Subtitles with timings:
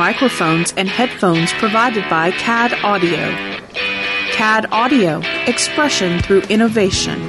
[0.00, 3.20] microphones and headphones provided by CAD Audio.
[4.32, 7.20] CAD Audio, expression through innovation.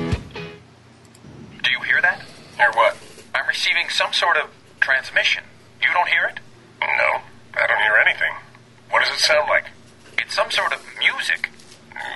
[1.62, 2.24] Do you hear that?
[2.56, 2.96] Hear what?
[3.36, 4.50] I'm receiving some sort of
[4.80, 5.44] transmission.
[5.82, 6.40] You don't hear it?
[6.80, 7.20] No,
[7.62, 8.34] I don't hear anything.
[8.90, 9.66] What does it sound like?
[10.18, 11.50] It's some sort of music.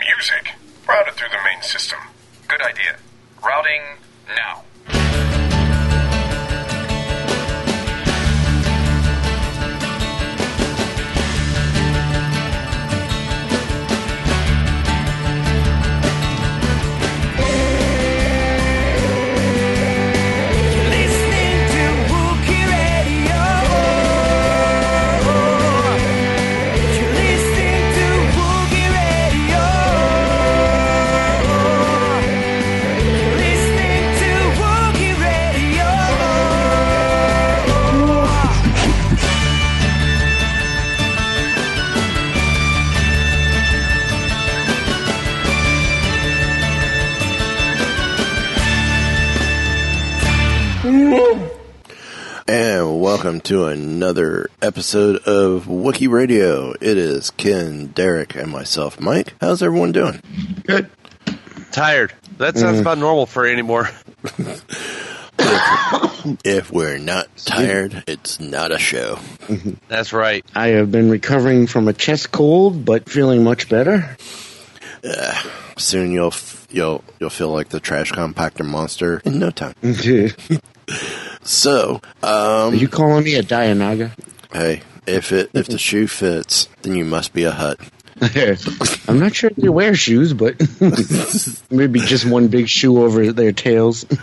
[0.07, 0.53] Music.
[0.87, 1.99] Route it through the main system.
[2.47, 2.95] Good idea.
[3.43, 3.81] Routing
[4.29, 4.63] now.
[53.25, 56.73] Welcome to another episode of Wookie Radio.
[56.73, 59.33] It is Ken, Derek, and myself, Mike.
[59.41, 60.21] How's everyone doing?
[60.67, 60.91] Good.
[61.71, 62.13] Tired.
[62.37, 62.81] That sounds mm.
[62.81, 63.89] about normal for anymore.
[66.43, 69.15] If we're not tired, it's not a show.
[69.47, 69.73] Mm-hmm.
[69.87, 70.45] That's right.
[70.55, 74.17] I have been recovering from a chest cold, but feeling much better.
[75.77, 79.75] Soon you'll f- you'll you'll feel like the trash compactor monster in no time.
[81.45, 84.11] So, um, Are you calling me a Dianoga?
[84.51, 87.79] hey, if it if the shoe fits, then you must be a Hutt.
[89.07, 90.55] I'm not sure if they wear shoes, but
[91.69, 94.05] maybe just one big shoe over their tails.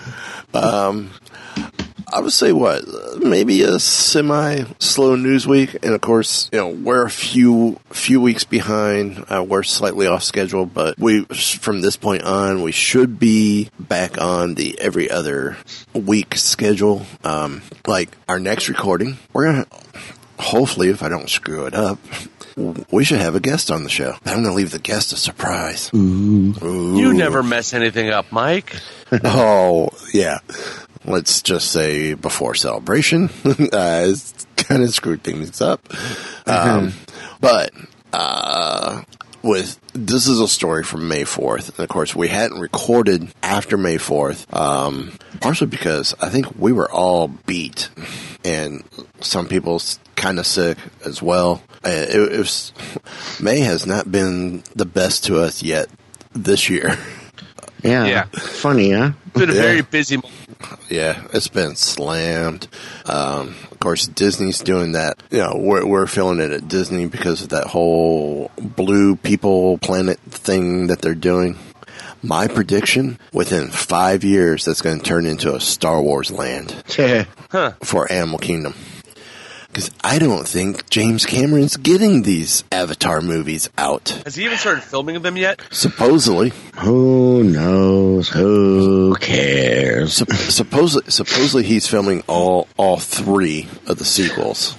[2.12, 2.84] I would say what
[3.22, 8.20] maybe a semi slow news week, and of course, you know we're a few few
[8.20, 9.24] weeks behind.
[9.28, 14.20] Uh, we're slightly off schedule, but we from this point on we should be back
[14.20, 15.56] on the every other
[15.94, 17.06] week schedule.
[17.24, 19.66] Um, like our next recording, we're gonna
[20.38, 21.98] hopefully, if I don't screw it up.
[22.90, 24.14] We should have a guest on the show.
[24.26, 25.88] I'm going to leave the guest a surprise.
[25.94, 28.76] You never mess anything up, Mike.
[29.24, 30.38] Oh, yeah.
[31.04, 35.80] Let's just say before celebration, uh, it's kind of screwed things up.
[36.46, 36.92] Um,
[37.40, 37.72] but,
[38.12, 39.02] uh,
[39.42, 41.70] with, this is a story from May 4th.
[41.70, 46.72] And of course, we hadn't recorded after May 4th, um, partially because I think we
[46.72, 47.88] were all beat
[48.44, 48.84] and
[49.20, 49.80] some people
[50.14, 51.62] kind of sick as well.
[51.84, 52.72] Uh, It, it was,
[53.40, 55.88] May has not been the best to us yet
[56.32, 56.96] this year.
[57.82, 58.04] Yeah.
[58.06, 58.24] Yeah.
[58.32, 59.12] Funny, huh?
[59.34, 59.62] Been a Yeah.
[59.62, 60.30] very busy month.
[60.88, 62.68] Yeah, it's been slammed.
[63.06, 65.20] Um, of course, Disney's doing that.
[65.30, 70.20] You know, we're, we're feeling it at Disney because of that whole blue people planet
[70.28, 71.58] thing that they're doing.
[72.22, 76.70] My prediction within five years, that's going to turn into a Star Wars land
[77.82, 78.74] for Animal Kingdom.
[79.72, 84.10] Because I don't think James Cameron's getting these Avatar movies out.
[84.26, 85.62] Has he even started filming them yet?
[85.70, 88.28] Supposedly, Who knows?
[88.28, 90.12] Who cares?
[90.12, 94.76] Sup- supposedly, supposedly he's filming all all three of the sequels,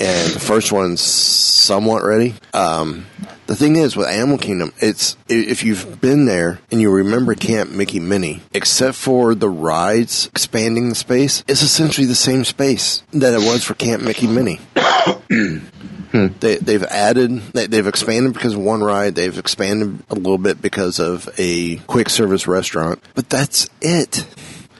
[0.00, 2.36] and the first one's somewhat ready.
[2.54, 3.04] Um,
[3.48, 7.70] the thing is with Animal Kingdom, it's if you've been there and you remember Camp
[7.70, 13.32] Mickey Minnie, except for the rides expanding the space, it's essentially the same space that
[13.32, 14.60] it was for Camp Mickey Minnie.
[16.10, 16.28] Hmm.
[16.40, 19.14] They, they've added, they, they've expanded because of one ride.
[19.14, 24.26] They've expanded a little bit because of a quick service restaurant, but that's it.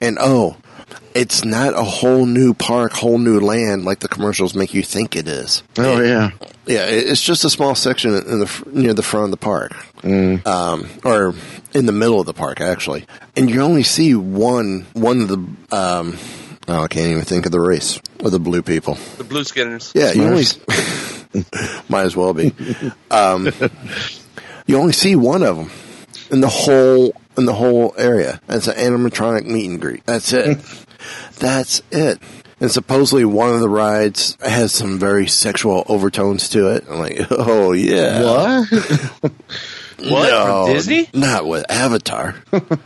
[0.00, 0.56] And oh,
[1.14, 5.16] it's not a whole new park, whole new land like the commercials make you think
[5.16, 5.62] it is.
[5.76, 6.30] Oh, yeah.
[6.68, 9.72] Yeah, it's just a small section in the near the front of the park,
[10.04, 11.34] um, or
[11.72, 13.06] in the middle of the park actually.
[13.36, 15.36] And you only see one one of the.
[15.74, 16.18] Um,
[16.68, 18.98] oh, I can't even think of the race of the blue people.
[19.16, 19.92] The Blue Skinners.
[19.94, 20.44] Yeah, you only
[21.88, 22.52] might as well be.
[23.10, 23.50] Um,
[24.66, 25.70] you only see one of them
[26.30, 28.40] in the whole in the whole area.
[28.48, 30.04] And it's an animatronic meet and greet.
[30.04, 30.58] That's it.
[31.38, 32.20] That's it.
[32.60, 36.84] And supposedly one of the rides has some very sexual overtones to it.
[36.90, 38.22] I'm like, oh yeah.
[39.20, 39.32] What?
[40.00, 40.28] What?
[40.30, 41.08] No, From Disney?
[41.12, 42.36] Not with Avatar.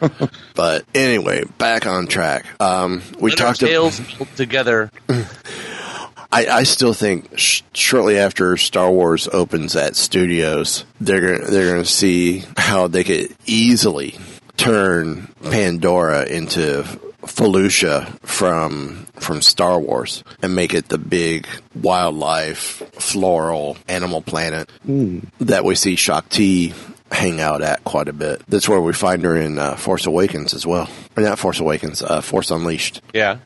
[0.55, 2.47] but anyway, back on track.
[2.59, 3.63] Um, we Let talked.
[3.63, 4.91] ab- tails pulled together.
[5.11, 11.71] I, I still think sh- shortly after Star Wars opens at studios, they're gonna they're
[11.73, 14.19] gonna see how they could easily
[14.57, 16.87] turn Pandora into
[17.23, 25.21] Felucia from from Star Wars and make it the big wildlife, floral, animal planet hmm.
[25.41, 26.75] that we see Shaak Ti
[27.13, 28.43] hang out at quite a bit.
[28.49, 30.89] That's where we find her in uh, Force Awakens as well.
[31.17, 33.03] Or not Force Awakens, uh, Force Unleashed.
[33.13, 33.39] Yeah.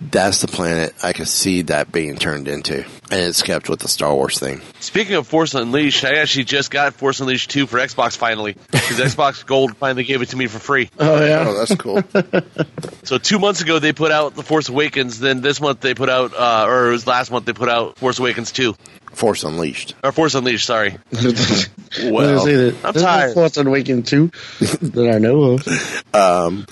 [0.00, 3.88] That's the planet I could see that being turned into, and it's kept with the
[3.88, 4.60] Star Wars thing.
[4.78, 8.56] Speaking of Force Unleashed, I actually just got Force Unleashed 2 for Xbox finally.
[8.70, 10.88] Because Xbox Gold finally gave it to me for free.
[10.98, 11.44] Oh yeah.
[11.46, 12.02] Oh, that's cool.
[13.04, 15.18] So two months ago they put out The Force Awakens.
[15.18, 17.98] Then this month they put out, uh, or it was last month they put out
[17.98, 18.74] Force Awakens 2.
[19.12, 19.94] Force Unleashed.
[20.02, 20.96] Or Force Unleashed, sorry.
[22.04, 23.34] Well, say that I'm there's no tired.
[23.34, 24.30] Force Awakens too
[24.60, 26.04] that I know of.
[26.14, 26.66] Um,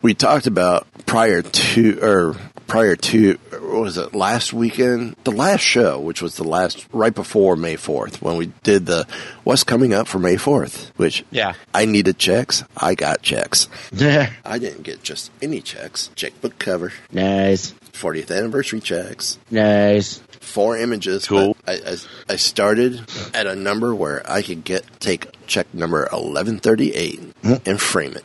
[0.00, 2.36] we talked about prior to or
[2.66, 7.14] prior to what was it last weekend the last show which was the last right
[7.14, 9.06] before may 4th when we did the
[9.44, 11.52] what's coming up for may 4th which Yeah.
[11.74, 14.30] i needed checks i got checks Yeah.
[14.42, 17.72] i didn't get just any checks checkbook cover Nice.
[17.92, 20.22] 40th anniversary checks Nice.
[20.42, 21.56] Four images Cool.
[21.64, 21.96] but I, I,
[22.34, 23.00] I started
[23.32, 27.20] at a number where i could get take check number 1138
[27.66, 28.24] and frame it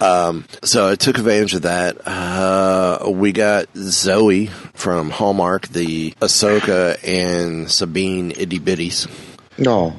[0.62, 2.06] So I took advantage of that.
[2.06, 9.08] Uh, we got Zoe from Hallmark, the Ahsoka and Sabine itty bitties,
[9.58, 9.94] No.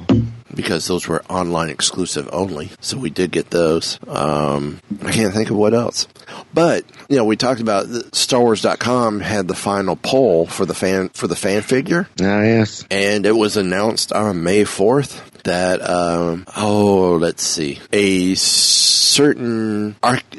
[0.54, 2.70] Because those were online exclusive only.
[2.80, 3.98] So we did get those.
[4.08, 6.06] Um, I can't think of what else.
[6.52, 11.26] But, you know, we talked about StarWars.com had the final poll for the fan, for
[11.26, 12.84] the fan figure Ah yes.
[12.90, 19.96] and it was announced on May 4th that um, oh let's see a certain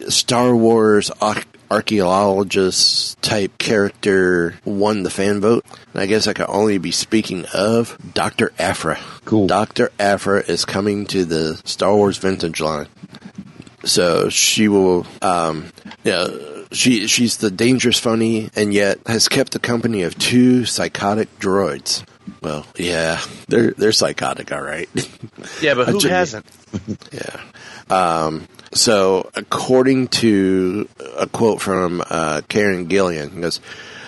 [0.10, 5.66] Star Wars arch- archaeologist type character won the fan vote.
[5.94, 8.52] And I guess I could only be speaking of Dr.
[8.60, 9.00] Aphra.
[9.26, 9.48] Cool.
[9.48, 9.92] Dr.
[10.00, 12.88] Aphra is coming to the Star Wars vintage line.
[13.84, 15.72] So she will, um,
[16.04, 16.28] yeah,
[16.72, 22.04] she she's the dangerous funny, and yet has kept the company of two psychotic droids.
[22.42, 24.90] Well, yeah, they're they're psychotic, all right.
[25.62, 26.46] Yeah, but who hasn't?
[27.12, 27.42] yeah.
[27.90, 30.88] Um, so, according to
[31.18, 33.60] a quote from uh, Kieron Gillen, he goes,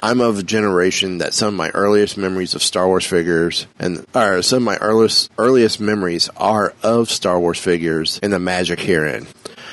[0.03, 4.05] "I'm of a generation that some of my earliest memories of Star Wars figures, and
[4.13, 8.79] or some of my earliest earliest memories are of Star Wars figures and the magic
[8.81, 9.27] herein.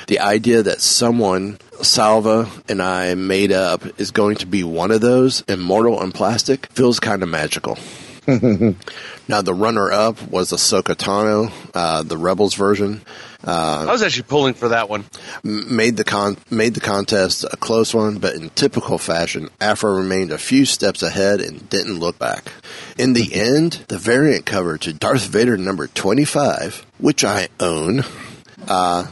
[0.07, 4.99] The idea that someone." Salva and I made up is going to be one of
[4.99, 7.77] those, immortal and plastic, feels kind of magical.
[9.27, 13.01] Now, the runner up was Ahsoka Tano, uh, the Rebels version.
[13.41, 15.05] I was actually pulling for that one.
[15.43, 20.31] Made the con made the contest a close one, but in typical fashion, Aphra remained
[20.31, 22.51] a few steps ahead and didn't look back.
[22.97, 28.03] In the end, the variant cover to Darth Vader number twenty five, which I own,
[28.67, 29.07] uh,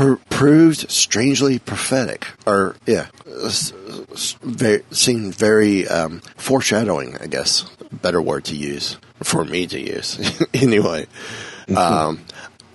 [0.00, 3.72] pr- proved strangely prophetic, or yeah, s-
[4.12, 7.16] s- very, seemed very um, foreshadowing.
[7.18, 10.18] I guess better word to use for me to use.
[10.54, 11.06] anyway,
[11.76, 12.20] um,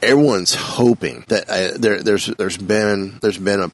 [0.02, 3.72] everyone's hoping that uh, there, there's there's been there's been a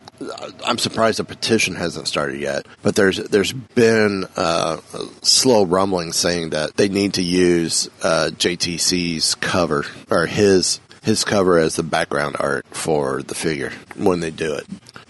[0.66, 4.78] I'm surprised the petition hasn't started yet, but there's there's been uh,
[5.24, 11.58] slow rumbling saying that they need to use uh, JTC's cover or his his cover
[11.58, 14.66] as the background art for the figure when they do it.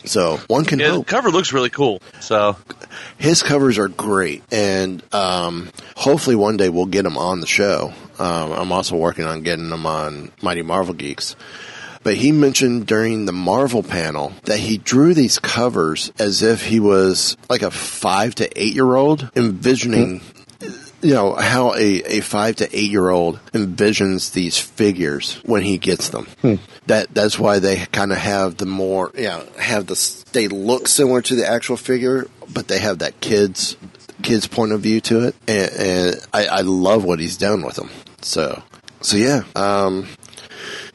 [0.05, 2.01] So one can Yeah, the cover looks really cool.
[2.21, 2.55] So
[3.17, 7.93] his covers are great, and um, hopefully one day we'll get him on the show.
[8.17, 11.35] Um, I'm also working on getting him on Mighty Marvel Geeks.
[12.03, 16.79] But he mentioned during the Marvel panel that he drew these covers as if he
[16.79, 20.21] was like a five to eight year old envisioning,
[21.01, 25.77] you know, how a, a five to eight year old envisions these figures when he
[25.77, 26.27] gets them.
[26.87, 30.87] That that's why they kind of have the more, you know, have the they look
[30.87, 33.77] similar to the actual figure, but they have that kids
[34.21, 37.75] kids point of view to it, and, and I, I love what he's done with
[37.75, 37.89] them.
[38.21, 38.61] So
[39.01, 39.43] so yeah.
[39.55, 40.07] Um,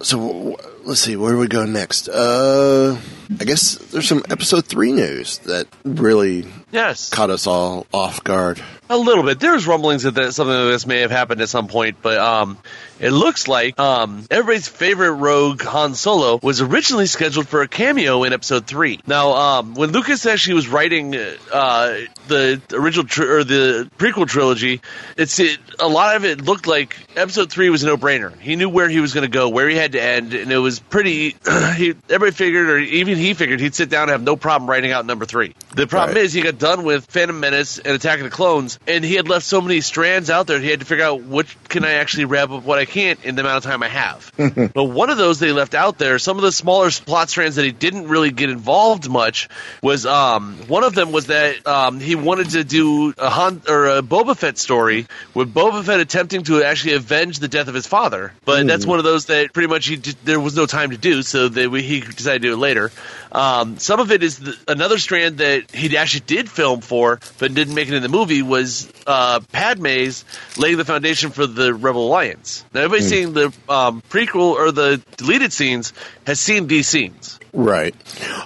[0.01, 2.09] so w- let's see where do we go next.
[2.09, 2.97] Uh,
[3.41, 8.61] I guess there's some episode three news that really yes, caught us all off guard.
[8.89, 9.41] a little bit.
[9.41, 12.59] There's rumblings that that something like this may have happened at some point, but um,
[13.01, 18.23] it looks like um, everybody's favorite rogue Han Solo was originally scheduled for a cameo
[18.25, 19.01] in Episode Three.
[19.07, 24.81] Now, um, when Lucas actually was writing uh, the original tr- or the prequel trilogy,
[25.17, 28.39] it's it, a lot of it looked like Episode Three was a no-brainer.
[28.39, 30.59] He knew where he was going to go, where he had to end, and it
[30.59, 31.37] was pretty.
[31.77, 34.93] he, everybody figured, or even he figured, he'd sit down and have no problem writing
[34.93, 35.55] out number three.
[35.75, 36.25] The problem Right.
[36.25, 39.29] is, he got done with Phantom Menace and Attack of the Clones, and he had
[39.29, 40.61] left so many strands out there.
[40.61, 43.35] He had to figure out which can I actually wrap up, what I can't in
[43.35, 44.33] the amount of time I have.
[44.75, 47.65] but one of those they left out there, some of the smaller plot strands that
[47.65, 49.49] he didn't really get involved much
[49.83, 53.87] was um, one of them was that um, he wanted to do a Han or
[53.87, 57.87] a Boba Fett story with Boba Fett attempting to actually avenge the death of his
[57.87, 58.33] father.
[58.45, 60.97] But that's one of those that pretty much he did, there was no time to
[60.97, 62.91] do, so they, he decided to do it later.
[63.33, 67.55] Um, some of it is the, another strand that he actually did film for, but
[67.55, 70.25] didn't make it in the movie was uh, Padme's
[70.57, 72.65] laying the foundation for the Rebel Alliance.
[72.73, 75.93] Now, everybody seeing the um, prequel or the deleted scenes
[76.27, 77.39] has seen these scenes.
[77.53, 77.95] Right.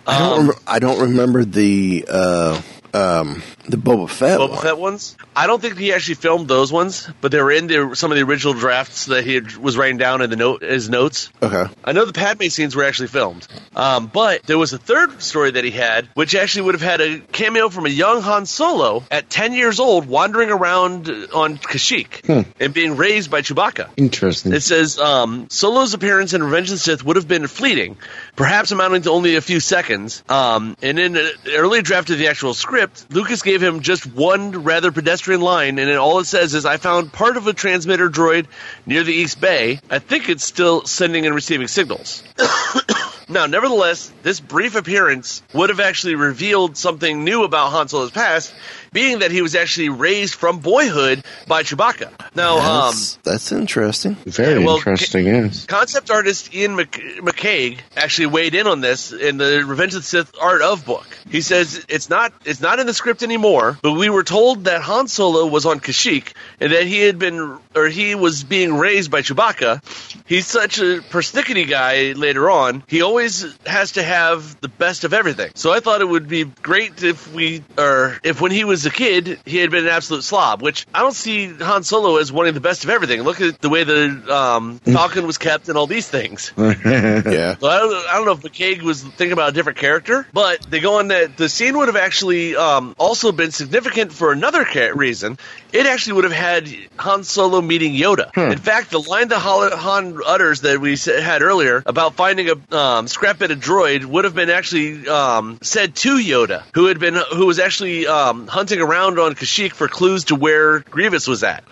[0.07, 0.38] I don't.
[0.40, 2.62] Um, rem- I don't remember the uh,
[2.95, 4.58] um, the Boba Fett Boba one.
[4.58, 5.16] Fett ones.
[5.34, 8.18] I don't think he actually filmed those ones, but they were in the, some of
[8.18, 11.30] the original drafts that he had, was writing down in the note his notes.
[11.42, 11.64] Okay.
[11.84, 15.52] I know the Padme scenes were actually filmed, um, but there was a third story
[15.52, 19.04] that he had, which actually would have had a cameo from a young Han Solo
[19.10, 23.90] at 10 years old, wandering around on Kashyyyk and being raised by Chewbacca.
[23.96, 24.52] Interesting.
[24.52, 27.96] It says um, Solo's appearance in Revenge of the Sith would have been fleeting,
[28.36, 30.22] perhaps amounting to only a few seconds.
[30.28, 34.64] Um, and in an early draft of the actual script, Lucas gave him just one
[34.64, 38.47] rather pedestrian line, and all it says is, "I found part of a transmitter droid
[38.87, 39.81] near the East Bay.
[39.90, 42.23] I think it's still sending and receiving signals."
[43.31, 48.52] Now, nevertheless, this brief appearance would have actually revealed something new about Han Solo's past,
[48.92, 52.11] being that he was actually raised from boyhood by Chewbacca.
[52.35, 54.14] Now, um, That's, that's interesting.
[54.26, 55.66] Very yeah, well, interesting, yes.
[55.66, 60.06] Concept artist Iain Mc- McCaig actually weighed in on this in the Revenge of the
[60.06, 61.06] Sith Art of book.
[61.28, 64.82] He says it's not it's not in the script anymore, but we were told that
[64.82, 69.11] Han Solo was on Kashyyyk and that he had been or he was being raised
[69.11, 69.82] by Chewbacca.
[70.26, 72.82] He's such a persnickety guy later on.
[72.88, 75.52] He always has to have the best of everything.
[75.54, 78.90] So I thought it would be great if we or if when he was a
[78.90, 82.54] kid he had been an absolute slob, which I don't see Han Solo as wanting
[82.54, 83.22] the best of everything.
[83.22, 86.52] Look at the way the um, Falcon was kept and all these things.
[86.80, 87.56] Yeah.
[87.56, 90.60] So I don't, I don't know if McCaig was thinking about a different character, but
[90.70, 94.64] they go on that the scene would have actually um, also been significant for another
[94.64, 95.38] ca- reason.
[95.72, 96.68] It actually would have had
[96.99, 98.30] Han Solo meeting Yoda.
[98.52, 102.76] In fact, the line that Hol- Han utters that we had earlier about finding a
[102.76, 106.99] um, scrap bit of droid would have been actually um, said to Yoda, who had
[106.99, 111.42] been who was actually um, hunting around on Kashyyyk for clues to where Grievous was
[111.42, 111.64] at.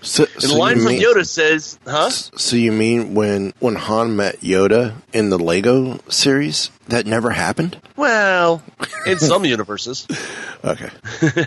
[0.00, 3.74] So, And so the line from mean, Yoda says, "Huh." So you mean when when
[3.74, 7.80] Han met Yoda in the Lego series, that never happened?
[7.96, 8.62] Well,
[9.06, 10.06] in some universes.
[10.64, 10.90] Okay.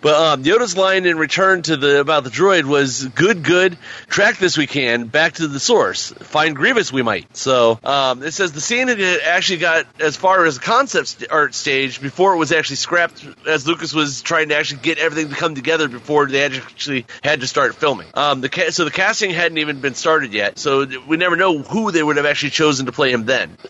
[0.00, 3.76] But um, Yoda's line in return to the about the droid was "Good, good.
[4.06, 6.12] Track this we can back to the source.
[6.12, 10.46] Find Grievous we might." So um, it says the scene had actually got as far
[10.46, 14.50] as the concept st- art stage before it was actually scrapped, as Lucas was trying
[14.50, 18.06] to actually get everything to come together before they actually had to start filming.
[18.14, 21.58] Um, the ca- so the casting hadn't even been started yet, so we never know
[21.58, 23.58] who they would have actually chosen to play him then.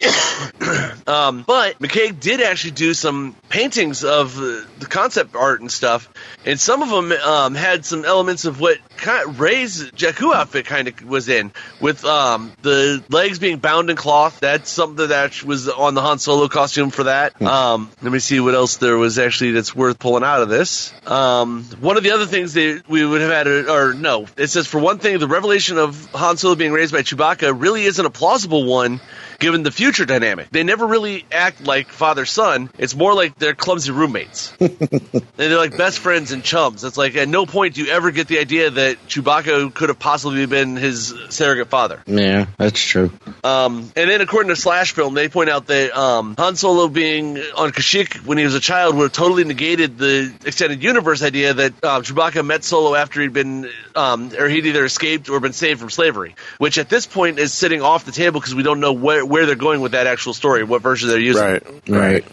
[1.08, 6.12] Um, but McCaig did actually do some paintings of uh, the concept art and stuff,
[6.44, 10.66] and some of them um, had some elements of what kind of Rey's Jakku outfit
[10.66, 14.38] kind of was in, with um, the legs being bound in cloth.
[14.40, 17.40] That's something that was on the Han Solo costume for that.
[17.40, 20.92] Um, let me see what else there was actually that's worth pulling out of this.
[21.06, 24.66] Um, one of the other things that we would have had, or no, it says
[24.66, 28.10] for one thing, the revelation of Han Solo being raised by Chewbacca really isn't a
[28.10, 29.00] plausible one
[29.38, 30.50] given the future dynamic.
[30.50, 32.70] They never really act like father son.
[32.78, 34.54] It's more like they're clumsy roommates.
[34.60, 36.84] and they're like best friends and chums.
[36.84, 39.98] It's like at no point do you ever get the idea that Chewbacca could have
[39.98, 42.02] possibly been his surrogate father.
[42.06, 43.12] Yeah, that's true.
[43.44, 47.38] Um, and then according to Slash Film, they point out that um, Han Solo being
[47.38, 51.54] on Kashyyyk when he was a child would have totally negated the extended universe idea
[51.54, 55.52] that uh, Chewbacca met Solo after he'd been, um, or he'd either escaped or been
[55.52, 58.80] saved from slavery, which at this point is sitting off the table because we don't
[58.80, 61.42] know where, where they're going with that actual story, what version they're using.
[61.42, 61.88] Right.
[61.88, 62.24] Right.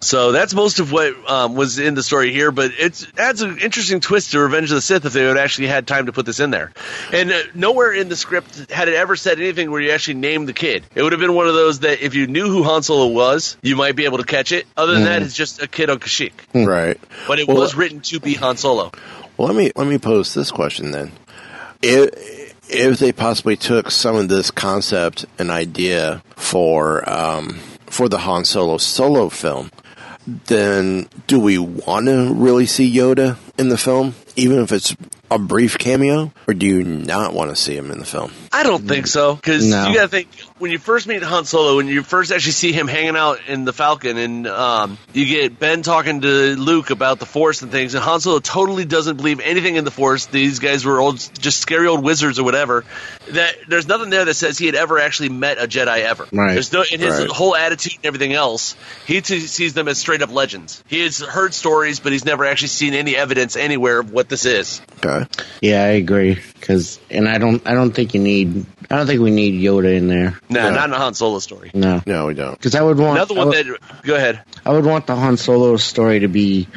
[0.00, 3.58] So that's most of what um, was in the story here, but it adds an
[3.58, 6.26] interesting twist to Revenge of the Sith if they had actually had time to put
[6.26, 6.72] this in there.
[7.12, 10.48] And uh, nowhere in the script had it ever said anything where you actually named
[10.48, 10.84] the kid.
[10.96, 13.56] It would have been one of those that if you knew who Han Solo was,
[13.62, 14.66] you might be able to catch it.
[14.76, 16.32] Other than that, it's just a kid on Kashyyyk.
[16.66, 16.98] Right.
[17.28, 18.90] But it Well, was written to be Han Solo.
[19.36, 21.12] Well, let me let me pose this question then:
[21.80, 22.41] if
[22.72, 28.44] if they possibly took some of this concept and idea for um, for the Han
[28.44, 29.70] Solo solo film,
[30.26, 34.96] then do we want to really see Yoda in the film, even if it's
[35.30, 38.30] a brief cameo, or do you not want to see him in the film?
[38.52, 39.88] I don't think so because No.
[39.88, 40.28] you got to think
[40.58, 43.64] when you first meet Han Solo, when you first actually see him hanging out in
[43.64, 47.94] the Falcon, and um, you get Ben talking to Luke about the Force and things,
[47.94, 50.26] and Han Solo totally doesn't believe anything in the Force.
[50.26, 52.84] These guys were old, just scary old wizards or whatever.
[53.30, 56.26] That there's nothing there that says he had ever actually met a Jedi ever.
[56.30, 56.52] Right.
[56.52, 57.28] There's no in his Right.
[57.30, 58.76] whole attitude and everything else.
[59.06, 60.84] He t- sees them as straight up legends.
[60.88, 64.44] He has heard stories, but he's never actually seen any evidence anywhere of what this
[64.44, 64.80] is.
[65.04, 65.26] Okay.
[65.60, 66.38] Yeah, I agree.
[66.60, 69.96] Cause, and I don't, I don't think you need, I don't think we need Yoda
[69.96, 70.38] in there.
[70.48, 70.70] Nah, No.
[70.70, 71.70] not in a Han Solo story.
[71.74, 72.02] No.
[72.06, 72.60] No, we don't.
[72.60, 74.42] Cause I would want, Another one would, that go ahead.
[74.64, 76.68] I would want the Han Solo story to be,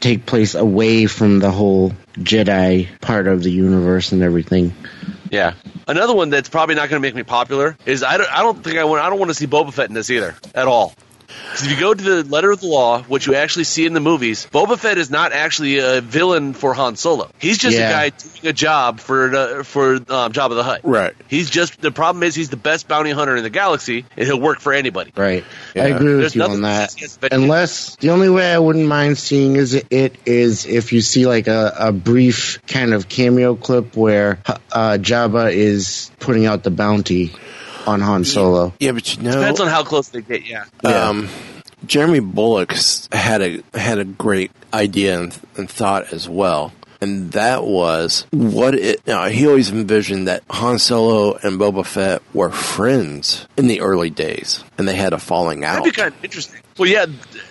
[0.00, 4.74] take place away from the whole Jedi part of the universe and everything.
[5.30, 5.54] Yeah.
[5.88, 8.62] Another one that's probably not going to make me popular is I don't, I don't
[8.64, 10.94] think I want I don't want to see Boba Fett in this either at all.
[11.50, 13.92] 'Cause if you go to the letter of the law, which you actually see in
[13.94, 17.28] the movies, Boba Fett is not actually a villain for Han Solo.
[17.38, 17.88] He's just Yeah.
[17.88, 20.80] a guy doing a job for the, for um, Jabba the Hutt.
[20.84, 21.14] Right.
[21.28, 24.40] He's just the problem is he's the best bounty hunter in the galaxy, and he'll
[24.40, 25.12] work for anybody.
[25.16, 25.44] Right.
[25.74, 26.98] I agree with There's you nothing on that that.
[26.98, 31.00] says that- Unless the only way I wouldn't mind seeing is it is if you
[31.00, 34.38] see like a, a brief kind of cameo clip where
[34.72, 37.32] uh, Jabba is putting out the bounty
[37.86, 38.72] on Han Solo.
[38.80, 40.46] Yeah, but you know, Depends on how close they get.
[40.46, 40.64] Yeah.
[40.84, 41.28] um,
[41.86, 42.72] Jeremy Bulloch
[43.12, 48.74] had a had a great idea and, and thought as well, and that was what
[48.74, 49.06] it.
[49.06, 54.10] Now he always envisioned that Han Solo and Boba Fett were friends in the early
[54.10, 55.84] days, and they had a falling out.
[55.84, 56.60] That'd be kind of interesting.
[56.78, 57.06] Well, yeah.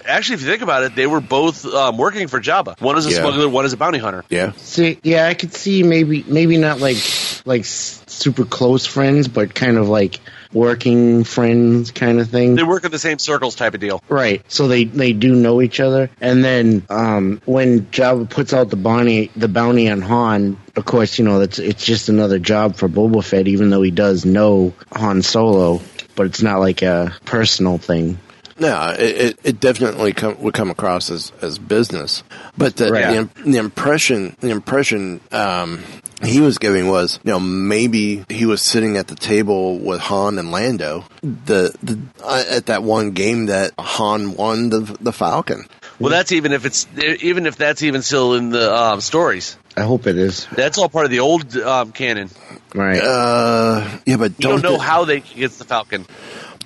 [0.05, 2.79] Actually, if you think about it, they were both um, working for Jabba.
[2.79, 3.21] One is a Yeah.
[3.21, 4.23] smuggler, one is a bounty hunter.
[4.29, 6.97] yeah, See, yeah, I could see maybe maybe not like
[7.45, 10.19] like s- super close friends, but kind of like
[10.53, 12.55] working friends kind of thing.
[12.55, 14.01] They work in the same circles, type of deal.
[14.07, 14.41] Right.
[14.47, 18.77] So they they do know each other, and then um, when Jabba puts out the
[18.77, 22.87] bounty the bounty on Han, of course, you know that's it's just another job for
[22.87, 25.81] Boba Fett, even though he does know Han Solo,
[26.15, 28.19] but it's not like a personal thing.
[28.57, 32.23] No, it, it, it definitely come, would come across as, as business,
[32.57, 33.27] but the, Right.
[33.35, 35.83] the, the impression the impression um,
[36.23, 40.39] he was giving was, you know, maybe he was sitting at the table with Han
[40.39, 45.65] and Lando, the, the uh, at that one game that Han won the the Falcon.
[45.99, 49.57] Well, that's even if it's even if that's even still in the um, stories.
[49.77, 52.29] I hope it is That's all part of the old um, canon.
[52.73, 53.01] right.
[53.01, 56.05] Uh, yeah, but You don't, don't know they, how they gets the Falcon.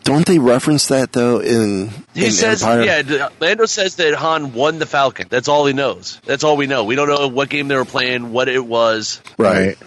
[0.03, 3.03] Don't they reference that though in He in says, Empire?
[3.03, 5.27] yeah, Lando says that Han won the Falcon.
[5.29, 6.19] That's all he knows.
[6.25, 6.83] That's all we know.
[6.83, 9.21] We don't know what game they were playing, what it was.
[9.38, 9.77] Right.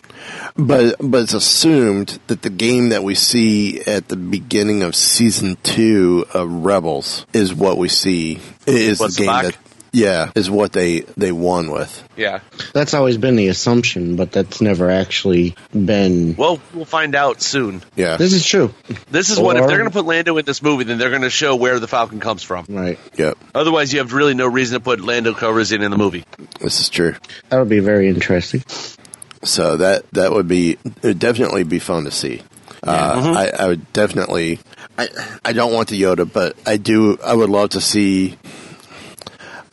[0.57, 5.57] But but it's assumed that the game that we see at the beginning of season
[5.63, 9.45] two of Rebels is what we see is What's the game back?
[9.47, 9.57] that
[9.93, 12.09] yeah is what they they won with.
[12.17, 12.41] Yeah.
[12.75, 16.35] That's always been the assumption, but that's never actually been.
[16.37, 17.83] Well, we'll find out soon.
[17.97, 18.17] Yeah.
[18.17, 18.73] This is true.
[19.11, 21.23] This is what if they're going to put Lando in this movie, then they're going
[21.23, 22.67] to show where the Falcon comes from.
[22.69, 22.99] Right.
[23.17, 23.39] yep.
[23.55, 26.25] Otherwise, you have really no reason to put Lando covers in in the movie.
[26.61, 27.15] This is true.
[27.49, 28.63] That would be very interesting.
[29.45, 32.43] So that that would be it would definitely be fun to see.
[32.83, 33.37] Uh, Mm-hmm.
[33.37, 34.59] I, I would definitely.
[34.99, 35.09] I
[35.45, 37.19] I don't want the Yoda, but I do.
[37.25, 38.37] I would love to see.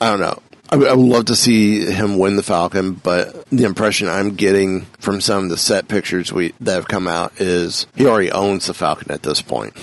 [0.02, 0.42] I don't know.
[0.72, 5.20] I would, love to see him win the Falcon, but the impression I'm getting from
[5.20, 8.76] some of the set pictures we that have come out is he already owns the
[8.76, 9.74] Falcon at this point.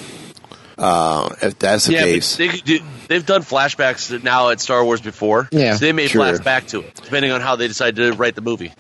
[0.79, 4.61] Uh, if that's the yeah, case, but they could do, they've done flashbacks now at
[4.61, 5.49] Star Wars before.
[5.51, 6.21] Yeah, so they may sure.
[6.21, 8.73] flash back to it, depending on how they decide to write the movie.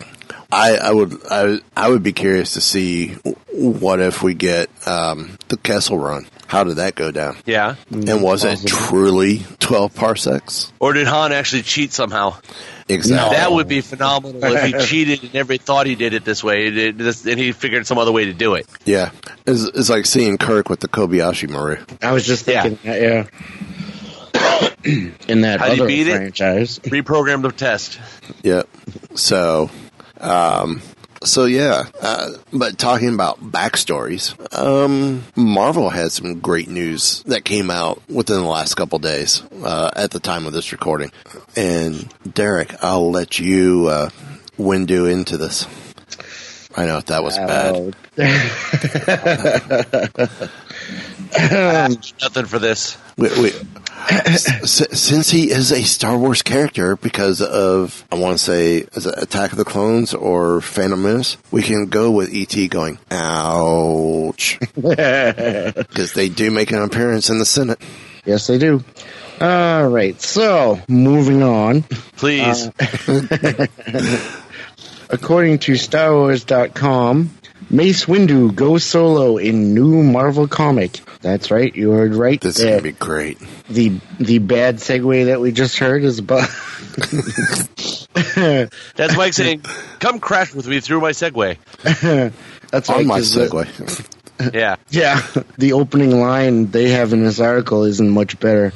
[0.52, 3.14] I, I would I, I would be curious to see
[3.50, 6.26] what if we get um, the Kessel Run.
[6.48, 7.36] How did that go down?
[7.44, 7.74] Yeah.
[7.90, 10.72] And was it truly 12 parsecs?
[10.78, 12.36] Or did Han actually cheat somehow?
[12.88, 13.36] Exactly.
[13.36, 16.68] That would be phenomenal if he cheated and everybody thought he did it this way,
[16.68, 18.66] and it- this- and he figured some other way to do it.
[18.84, 19.10] Yeah.
[19.44, 21.78] It's, it's like seeing Kirk with the Kobayashi Maru.
[22.00, 22.62] I was just Yeah.
[22.62, 23.26] thinking, that, yeah.
[25.28, 26.14] In that How'd other beat it?
[26.16, 27.98] franchise, Reprogram the test.
[28.44, 28.68] Yep.
[29.14, 29.68] So,
[30.20, 30.80] um,
[31.24, 31.84] so yeah.
[32.00, 38.36] Uh, but talking about backstories, um, Marvel had some great news that came out within
[38.36, 41.10] the last couple days uh, at the time of this recording.
[41.56, 44.10] And Derek, I'll let you uh,
[44.56, 45.66] window into this.
[46.76, 47.96] I know that was bad.
[52.22, 52.98] Nothing for this.
[53.16, 53.52] We, we,
[54.08, 59.06] s- since he is a Star Wars character because of, I want to say, is
[59.06, 64.58] it Attack of the Clones or Phantom Menace, we can go with ET going, ouch.
[64.74, 67.80] Because they do make an appearance in the Senate.
[68.24, 68.84] yes, they do.
[69.40, 71.82] All right, so moving on.
[72.16, 72.68] Please.
[72.78, 73.66] Uh,
[75.10, 77.35] according to StarWars.com,
[77.68, 81.00] Mace Windu goes solo in new Marvel comic.
[81.20, 82.40] That's right, you heard right.
[82.40, 83.38] This is gonna be great.
[83.68, 86.48] the the bad segue that we just heard is about.
[88.94, 89.62] That's Mike saying,
[90.00, 91.58] "Come crash with me through my Segway."
[92.70, 92.88] That's.
[92.90, 94.52] On my 'cause the- segue.
[94.54, 94.76] Yeah.
[94.90, 95.22] Yeah,
[95.56, 98.72] the opening line they have in this article isn't much better.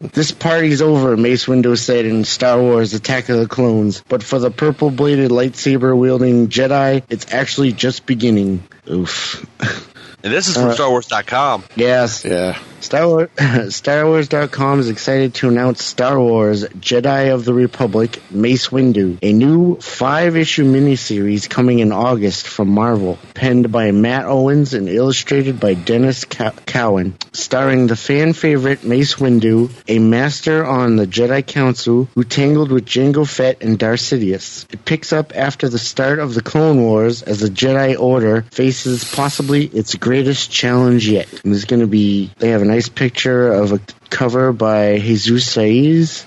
[0.00, 4.02] This party's over, Mace Windu said in Star Wars Attack of the Clones.
[4.08, 8.62] But for the purple bladed lightsaber wielding Jedi, it's actually just beginning.
[8.88, 9.46] Oof.
[10.22, 11.64] And this is from Uh, StarWars.com.
[11.76, 12.24] Yes.
[12.24, 12.58] Yeah.
[12.80, 13.28] Star, Wars,
[13.74, 19.32] Star Wars.com is excited to announce Star Wars Jedi of the Republic Mace Windu, a
[19.32, 25.58] new five issue miniseries coming in August from Marvel, penned by Matt Owens and illustrated
[25.58, 31.44] by Denys Cow- Cowan, starring the fan favorite Mace Windu, a master on the Jedi
[31.46, 34.72] Council who tangled with Jango Fett and Darth Sidious.
[34.72, 39.02] It picks up after the start of the Clone Wars as the Jedi Order faces
[39.04, 41.26] possibly its greatest challenge yet.
[41.42, 46.24] And going to be, they have a nice picture of a cover by Jesus Saiz.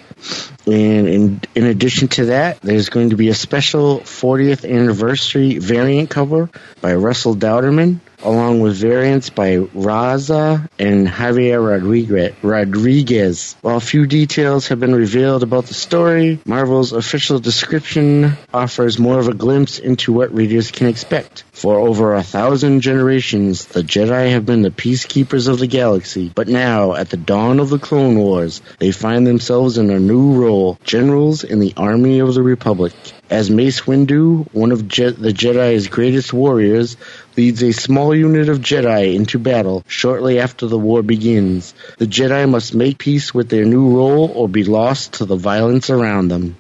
[0.66, 6.10] And in, in addition to that, there's going to be a special 40th anniversary variant
[6.10, 6.50] cover
[6.82, 13.56] by Russell Dauterman, along with variants by Raza and Javier Rodriguez.
[13.62, 19.28] While few details have been revealed about the story, Marvel's official description offers more of
[19.28, 21.44] a glimpse into what readers can expect.
[21.54, 26.48] For over a thousand generations, the Jedi have been the peacekeepers of the galaxy, but
[26.48, 30.59] now, at the dawn of the Clone Wars, they find themselves in a new role,
[30.84, 32.94] generals in the army of the Republic.
[33.30, 36.98] As Mace Windu, one of Je- the Jedi's greatest warriors,
[37.38, 41.74] leads a small unit of Jedi into battle shortly after the war begins.
[41.98, 45.90] The Jedi must make peace with their new role or be lost to the violence
[45.90, 46.58] around them.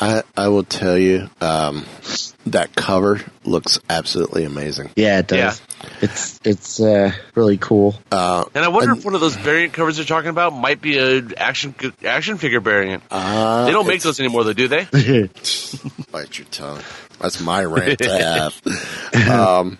[0.00, 1.86] I I will tell you, um,
[2.46, 4.90] that cover looks absolutely amazing.
[4.96, 5.60] Yeah, it does.
[5.60, 5.90] Yeah.
[6.02, 7.94] It's it's uh, really cool.
[8.10, 11.22] And I wonder if one of those variant covers they're talking about might be a
[11.36, 13.02] action action figure variant.
[13.10, 14.84] Uh, they don't make those anymore, though, do they?
[16.12, 16.80] Bite your tongue.
[17.20, 18.08] That's my rant to
[19.14, 19.28] have.
[19.30, 19.78] um,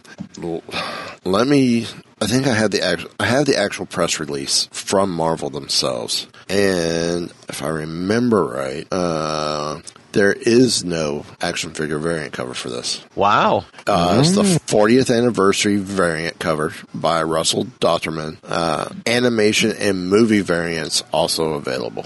[1.24, 1.86] let me.
[2.20, 3.10] I think I had the actual.
[3.20, 9.80] I have the actual press release from Marvel themselves, and if I remember right, uh,
[10.16, 13.04] there is no action figure variant cover for this.
[13.14, 13.64] wow.
[13.86, 18.38] Uh, It's the 40th anniversary variant cover by Russell Dauterman.
[18.42, 22.04] Uh, animation and movie variants also available.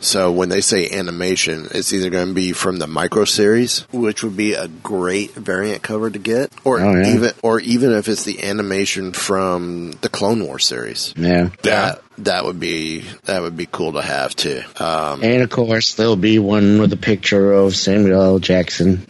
[0.00, 4.22] So when they say animation, it's either going to be from the micro series, which
[4.22, 7.14] would be a great variant cover to get, or Oh, yeah.
[7.14, 11.12] even or even if it's the animation from the Clone War series.
[11.16, 11.50] Yeah.
[11.62, 14.62] That that would be that would be cool to have too.
[14.78, 18.38] Um, And of course, there'll be one with a picture of Samuel L.
[18.38, 19.06] Jackson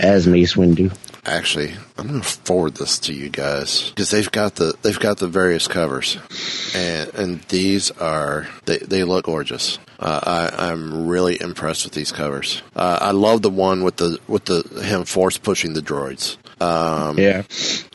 [0.00, 0.92] as Mace Windu.
[1.26, 5.18] Actually, I'm going to forward this to you guys because they've got the they've got
[5.18, 6.16] the various covers,
[6.74, 9.78] and and these are they they look gorgeous.
[9.98, 12.62] Uh, I I'm really impressed with these covers.
[12.74, 16.38] Uh, I love the one with the with the him force pushing the droids.
[16.62, 17.42] Um, Yeah.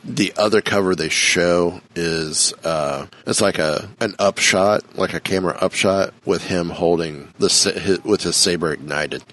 [0.04, 5.56] the other cover they show is uh, it's like a an upshot, like a camera
[5.60, 9.24] upshot with him holding the with his saber ignited.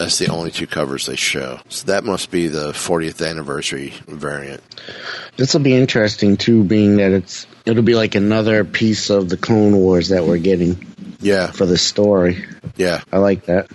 [0.00, 1.60] That's the only two covers they show.
[1.68, 4.62] So that must be the 40th anniversary variant.
[5.36, 9.36] This will be interesting too, being that it's it'll be like another piece of the
[9.36, 10.86] Clone Wars that we're getting
[11.20, 12.42] Yeah, for the story.
[12.76, 13.02] yeah.
[13.12, 13.68] I like that.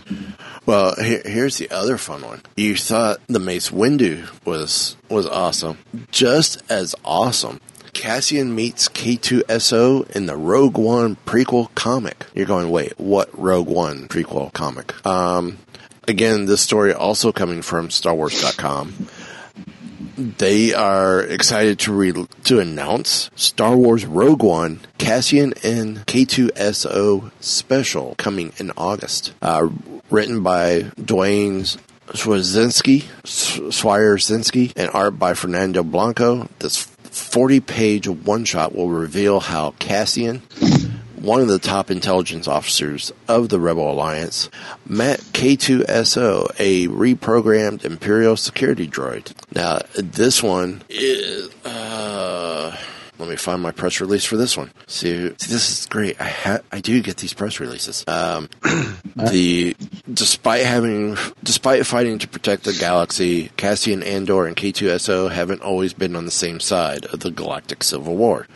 [0.65, 2.41] Well, here, here's the other fun one.
[2.57, 5.77] You thought the Mace Windu was was awesome,
[6.09, 7.61] just as awesome.
[7.93, 12.25] Cassian meets K2SO in the Rogue One prequel comic.
[12.33, 15.05] You're going, wait, what Rogue One prequel comic?
[15.05, 15.59] Um,
[16.07, 19.07] again, this story also coming from StarWars.com.
[20.17, 28.15] They are excited to re- to announce Star Wars Rogue One Cassian and K2SO special
[28.17, 29.33] coming in August.
[29.41, 29.69] Uh,
[30.09, 31.63] written by Duane
[32.07, 36.47] Swierczynski, Swire Zinski, and art by Fernando Blanco.
[36.59, 36.77] This
[37.15, 40.41] 40 page one shot will reveal how Cassian,
[41.25, 44.49] one of the top intelligence officers of the Rebel Alliance,
[44.85, 49.33] met K2SO, a reprogrammed Imperial security droid.
[49.53, 51.49] Now, this one is.
[51.65, 52.77] Uh,
[53.17, 54.71] let me find my press release for this one.
[54.87, 56.19] See, see this is great.
[56.19, 58.03] I ha- I do get these press releases.
[58.07, 58.49] Um,
[59.15, 59.75] the
[60.13, 66.15] despite having despite fighting to protect the galaxy, Cassian Andor and K2SO haven't always been
[66.15, 68.47] on the same side of the galactic civil war.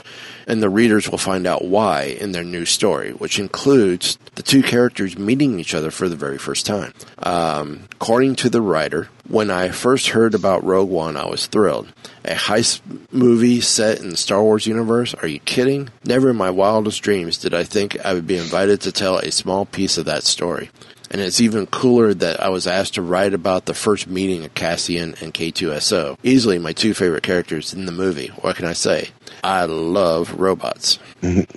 [0.49, 4.63] And the readers will find out why in their new story, which includes the two
[4.63, 6.91] characters meeting each other for the very first time.
[7.19, 11.93] Um, according to the writer, when I first heard about Rogue One, I was thrilled.
[12.25, 12.81] A heist
[13.11, 15.13] movie set in the Star Wars universe?
[15.13, 15.89] Are you kidding?
[16.03, 19.31] Never in my wildest dreams did I think I would be invited to tell a
[19.31, 20.71] small piece of that story.
[21.11, 24.53] And it's even cooler that I was asked to write about the first meeting of
[24.53, 26.17] Cassian and K2SO.
[26.23, 28.27] Easily my two favorite characters in the movie.
[28.41, 29.09] What can I say?
[29.43, 30.99] I love robots.
[31.21, 31.47] and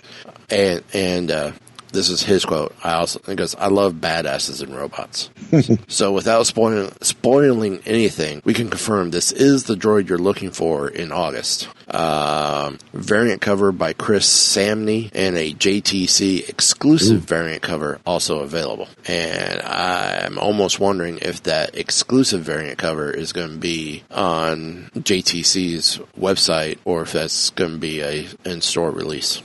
[0.92, 1.52] and uh,
[1.92, 2.74] this is his quote.
[2.82, 5.30] I also because I love badasses and robots.
[5.88, 10.88] so without spoiling spoiling anything, we can confirm this is the droid you're looking for
[10.88, 11.68] in August.
[11.92, 18.88] Um, variant cover by Chris Samnee and a JTC exclusive variant cover also available.
[19.06, 25.98] And I'm almost wondering if that exclusive variant cover is going to be on JTC's
[26.18, 29.42] website or if that's going to be a in-store release.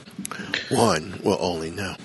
[0.69, 1.95] One will only know.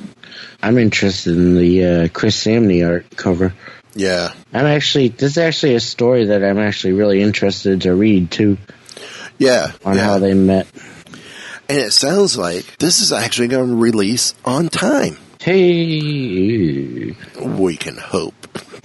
[0.61, 3.55] I'm interested in the uh, Chris Samnee art cover.
[3.95, 8.31] Yeah, I'm actually this is actually a story that I'm actually really interested to read
[8.31, 8.57] too
[9.39, 10.03] yeah, on yeah.
[10.05, 10.67] how they met.
[11.69, 15.17] and it sounds like this is actually going to release on time.
[15.41, 18.35] Hey, We can hope.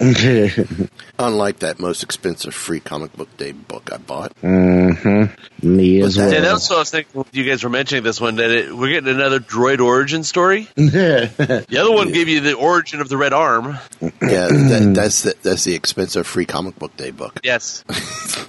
[1.20, 4.32] Unlike that most expensive free comic book day book I bought.
[4.40, 5.68] mm-hmm.
[5.68, 6.52] me as But that- well.
[6.54, 7.24] that's what I was thinking.
[7.32, 10.68] You guys were mentioning this one that it, we're getting another droid origin story.
[10.76, 13.78] The other one gave you the origin of the red arm.
[14.00, 17.40] Yeah, that, that's the, that's the expensive free comic book day book.
[17.42, 17.84] Yes,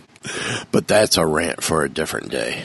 [0.71, 2.63] But that's a rant for a different day.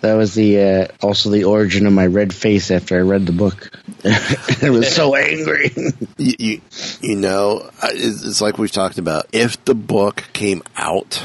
[0.00, 3.32] That was the uh, also the origin of my red face after I read the
[3.32, 3.70] book.
[4.04, 5.74] I was so angry.
[6.18, 6.60] You you,
[7.00, 9.26] you know, it's it's like we've talked about.
[9.32, 11.22] If the book came out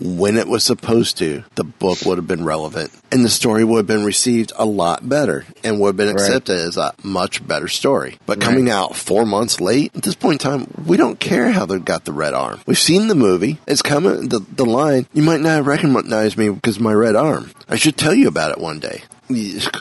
[0.00, 3.78] when it was supposed to, the book would have been relevant, and the story would
[3.78, 6.14] have been received a lot better, and would have been Right.
[6.20, 8.18] accepted as a much better story.
[8.26, 11.66] But coming out four months late, at this point in time, we don't care how
[11.66, 12.60] they got the red arm.
[12.66, 14.28] We've seen the movie; it's coming.
[14.28, 17.50] The the line you might not recognize me because of my red arm.
[17.68, 19.02] I should tell you about it one day.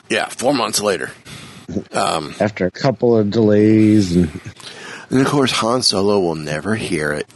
[0.10, 1.12] Yeah, four months later.
[1.93, 4.30] Um, after a couple of delays and
[5.10, 7.27] And of course, Han Solo will never hear it.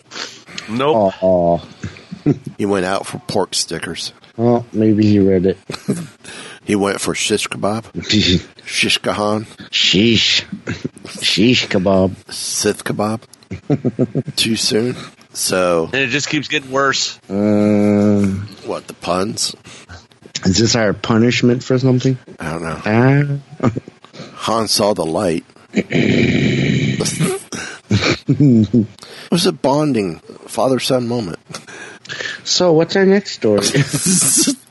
[0.70, 1.13] nope.
[1.22, 1.65] oh,
[2.57, 4.13] He went out for pork stickers.
[4.38, 5.57] well, maybe he read it.
[6.63, 7.86] He went for shish kebab,
[8.65, 10.43] shish kahan, Sheesh,
[11.05, 12.13] sheesh kebab.
[12.31, 13.21] Sith kebab.
[14.36, 14.95] Too soon.
[15.34, 17.19] So, And it just keeps getting worse.
[17.29, 19.55] Um, what, the puns?
[20.45, 22.19] is this our punishment for something?
[22.39, 22.81] I don't know.
[23.63, 23.71] Ah,
[24.36, 25.43] Han saw the light.
[25.73, 26.99] it
[29.31, 31.39] was a bonding father son moment.
[32.43, 33.65] So what's our next story?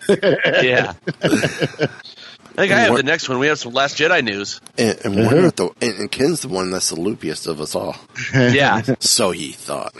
[0.62, 0.94] Yeah.
[1.22, 3.38] I think I have the next one.
[3.38, 4.60] We have some Last Jedi news.
[4.76, 7.74] And, and, we're not the, and, and Ken's the one that's the loopiest of us
[7.74, 7.96] all.
[8.34, 8.82] Yeah.
[8.98, 9.94] So he thought.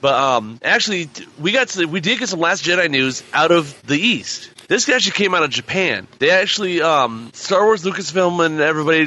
[0.00, 3.80] But um, actually, we got to, we did get some Last Jedi news out of
[3.86, 4.50] the East.
[4.68, 6.08] This actually came out of Japan.
[6.18, 9.04] They actually um, Star Wars, Lucasfilm, and everybody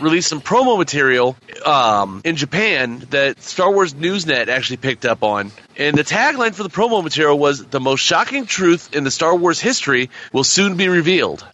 [0.00, 5.50] released some promo material um, in Japan that Star Wars Newsnet actually picked up on.
[5.78, 9.34] And the tagline for the promo material was "The most shocking truth in the Star
[9.34, 11.44] Wars history will soon be revealed."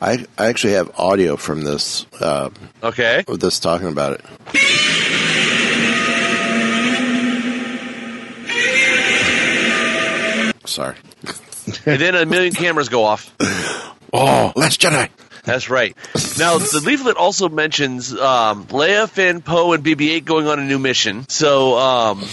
[0.00, 2.50] I, I actually have audio from this, uh,
[2.82, 3.24] Okay.
[3.26, 4.24] of this talking about it.
[10.64, 10.96] Sorry.
[11.86, 13.34] and then a million cameras go off.
[14.12, 15.08] Oh, Last Jedi.
[15.44, 15.96] That's right.
[16.38, 20.78] Now, the leaflet also mentions um, Leia, Finn, Poe, and BB-8 going on a new
[20.78, 21.26] mission.
[21.28, 22.24] So, um,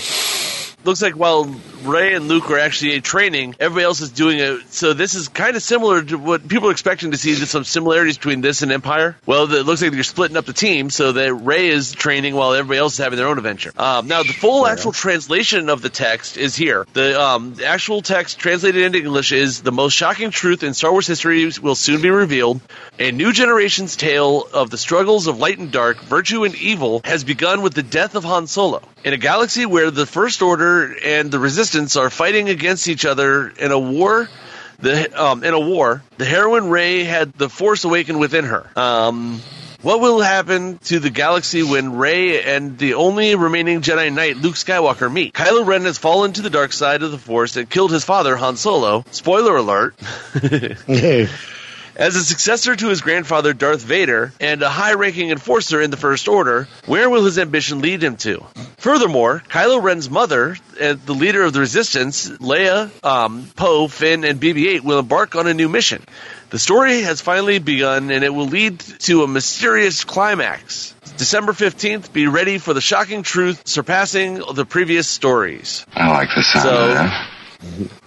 [0.86, 1.45] looks like while
[1.84, 4.74] Rey and Luke are actually training, everybody else is doing it.
[4.74, 7.34] So this is kind of similar to what people are expecting to see.
[7.34, 9.17] There's some similarities between this and Empire.
[9.26, 12.54] Well, it looks like you're splitting up the team so that Rey is training while
[12.54, 13.71] everybody else is having their own adventure.
[13.78, 16.86] Um, now, the full actual translation of the text is here.
[16.93, 20.91] The um, the actual text translated into English is the most shocking truth in Star
[20.91, 22.62] Wars history will soon be revealed.
[23.00, 27.24] A new generation's tale of the struggles of light and dark, virtue and evil has
[27.24, 28.82] begun with the death of Han Solo.
[29.04, 33.49] In a galaxy where the First Order and the Resistance are fighting against each other
[33.49, 34.29] in a war,
[34.79, 38.69] the um, in a war, the heroine Rey had the Force awakened within her.
[38.75, 39.41] Um,
[39.81, 44.55] what will happen to the galaxy when Rey and the only remaining Jedi Knight, Luke
[44.55, 45.33] Skywalker, meet?
[45.33, 48.35] Kylo Ren has fallen to the dark side of the Force and killed his father,
[48.35, 49.05] Han Solo.
[49.11, 49.95] Spoiler alert.
[51.97, 55.97] As a successor to his grandfather Darth Vader and a high ranking enforcer in the
[55.97, 58.43] First Order, where will his ambition lead him to?
[58.77, 64.41] Furthermore, Kylo Ren's mother, and the leader of the Resistance, Leia, um, Poe, Finn, and
[64.41, 66.01] BB 8, will embark on a new mission.
[66.49, 70.93] The The story has finally begun, and it will lead to a mysterious climax.
[71.17, 75.86] December 15th, be ready for the shocking truth surpassing the previous stories.
[75.95, 77.29] I like the sound So- of that.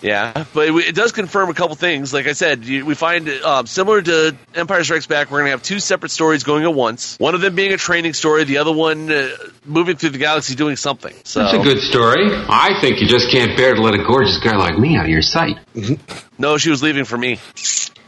[0.00, 2.12] Yeah, but it, it does confirm a couple things.
[2.12, 5.50] Like I said, you, we find um, similar to Empire Strikes Back, we're going to
[5.52, 7.16] have two separate stories going at once.
[7.18, 9.30] One of them being a training story, the other one uh,
[9.64, 11.14] moving through the galaxy doing something.
[11.24, 12.26] So That's a good story.
[12.32, 15.10] I think you just can't bear to let a gorgeous guy like me out of
[15.10, 15.58] your sight.
[16.38, 17.38] no, she was leaving for me.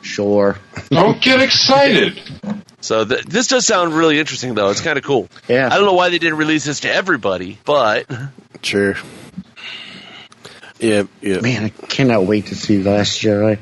[0.03, 0.59] Sure.
[0.89, 2.19] Don't get excited.
[2.83, 4.71] So th- this does sound really interesting, though.
[4.71, 5.29] It's kind of cool.
[5.49, 5.67] Yeah.
[5.67, 8.07] I don't know why they didn't release this to everybody, but
[8.63, 8.97] Sure.
[10.81, 11.41] Yeah, yeah.
[11.41, 13.59] Man, I cannot wait to see The Last Jedi.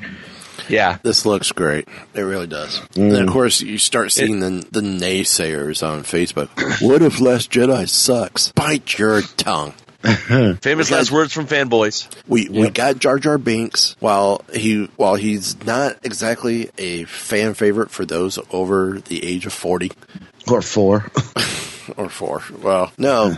[0.68, 1.88] yeah, This looks great.
[2.14, 2.80] It really does.
[2.96, 3.32] And then, of mm.
[3.32, 6.48] course, you start seeing the, the naysayers on Facebook.
[6.86, 8.52] What if Last Jedi sucks?
[8.52, 9.74] Bite your tongue.
[10.60, 12.08] famous last words from fanboys.
[12.28, 13.96] We we got Jar Jar Binks.
[13.98, 19.52] While he while he's not exactly a fan favorite for those over the age of
[19.52, 19.90] forty
[20.46, 21.10] Or four.
[21.96, 22.44] or four.
[22.62, 23.36] Well, no,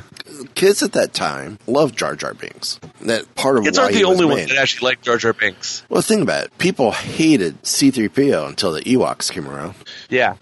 [0.55, 2.79] kids at that time loved Jar Jar Binks.
[3.03, 5.33] That part of Kids why aren't he the only ones that actually like Jar Jar
[5.33, 5.83] Binks.
[5.89, 6.59] Well, think about it.
[6.59, 9.75] People hated C-3PO until the Ewoks came around.
[10.09, 10.37] Yeah.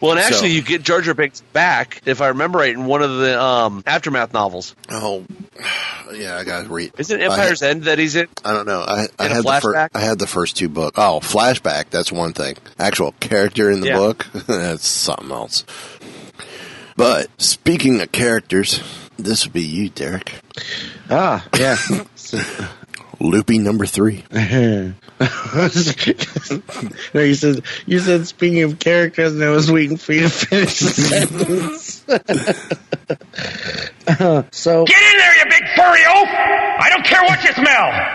[0.00, 2.84] Well, and actually, So- you get Jar Jar Binks back, if I remember right, in
[2.86, 4.74] one of the um, aftermath novels.
[4.90, 5.24] Oh,
[6.12, 6.92] yeah, I got to read.
[6.98, 8.28] Is it Empire's End that he's in?
[8.44, 8.80] I don't know.
[8.80, 10.98] I, I had the fir- I had the first two books.
[10.98, 11.90] Oh, flashback.
[11.90, 12.56] That's one thing.
[12.78, 13.96] Actual character in the Yeah.
[13.96, 14.26] book.
[14.46, 15.64] that's something else.
[16.96, 18.80] But speaking of characters,
[19.18, 20.34] this would be you, Derek.
[21.10, 21.76] ah, yeah.
[23.20, 24.24] Loopy number three.
[24.32, 24.92] no,
[27.14, 30.80] you said you said speaking of characters, and I was waiting for you to finish
[30.80, 32.04] the sentence.
[34.06, 36.28] Uh, so, Get in there, you big furry oaf!
[36.28, 38.10] I don't care what you smell!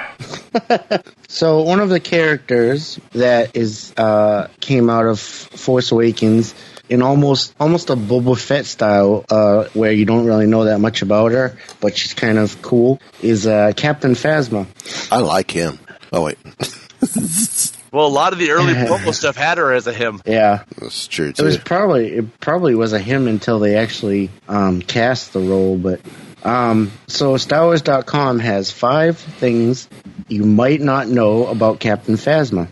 [1.28, 6.54] so one of the characters that is uh, came out of Force Awakens
[6.90, 11.02] in almost almost a Boba Fett style, uh, where you don't really know that much
[11.02, 13.00] about her, but she's kind of cool.
[13.22, 14.68] Is uh, Captain Phasma?
[15.12, 15.80] I like him.
[16.12, 16.38] Oh wait,
[17.92, 20.22] Well, a lot of the early Purple stuff had her as a him.
[20.26, 24.82] Yeah, that's true It was probably it probably was a him until they actually um,
[24.82, 25.78] cast the role.
[25.78, 26.02] But
[26.44, 29.90] um, so StarWars.com has five things
[30.28, 32.68] you might not know about Captain Phasma,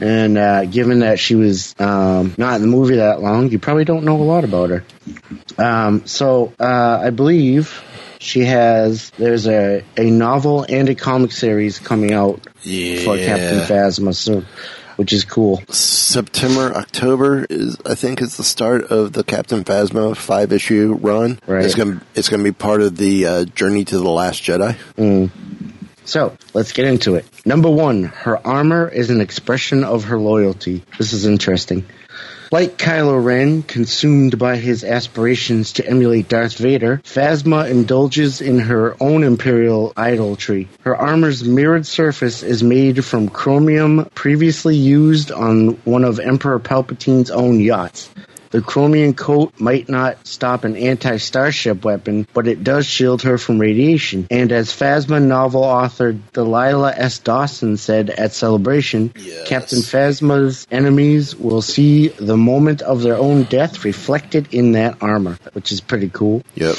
[0.00, 3.84] and uh, given that she was um, not in the movie that long, you probably
[3.84, 4.84] don't know a lot about her.
[5.58, 7.82] Um, so uh, I believe.
[8.20, 9.10] She has.
[9.18, 12.40] There's a, a novel and a comic series coming out
[13.04, 14.46] for Captain Phasma soon,
[14.96, 15.62] which is cool.
[15.68, 21.38] September, October is I think is the start of the Captain Phasma five issue run.
[21.46, 21.66] Right.
[21.66, 24.74] It's gonna it's gonna be part of the uh, Journey to the Last Jedi.
[26.04, 27.26] So let's get into it.
[27.46, 30.82] Number one, her armor is an expression of her loyalty.
[30.98, 31.86] This is interesting.
[32.52, 38.96] Like Kylo Ren, consumed by his aspirations to emulate Darth Vader, Phasma indulges in her
[39.00, 40.68] own imperial idolatry.
[40.82, 47.30] Her armor's mirrored surface is made from chromium previously used on one of Emperor Palpatine's
[47.30, 48.08] own yachts.
[48.54, 53.58] The chromium coat might not stop an anti-starship weapon, but it does shield her from
[53.58, 54.28] radiation.
[54.30, 57.18] And as Phasma novel author Delilah S.
[57.18, 59.48] Dawson said at Celebration, Yes.
[59.48, 65.36] Captain Phasma's enemies will see the moment of their own death reflected in that armor,
[65.54, 66.44] which is pretty cool.
[66.54, 66.76] Yep.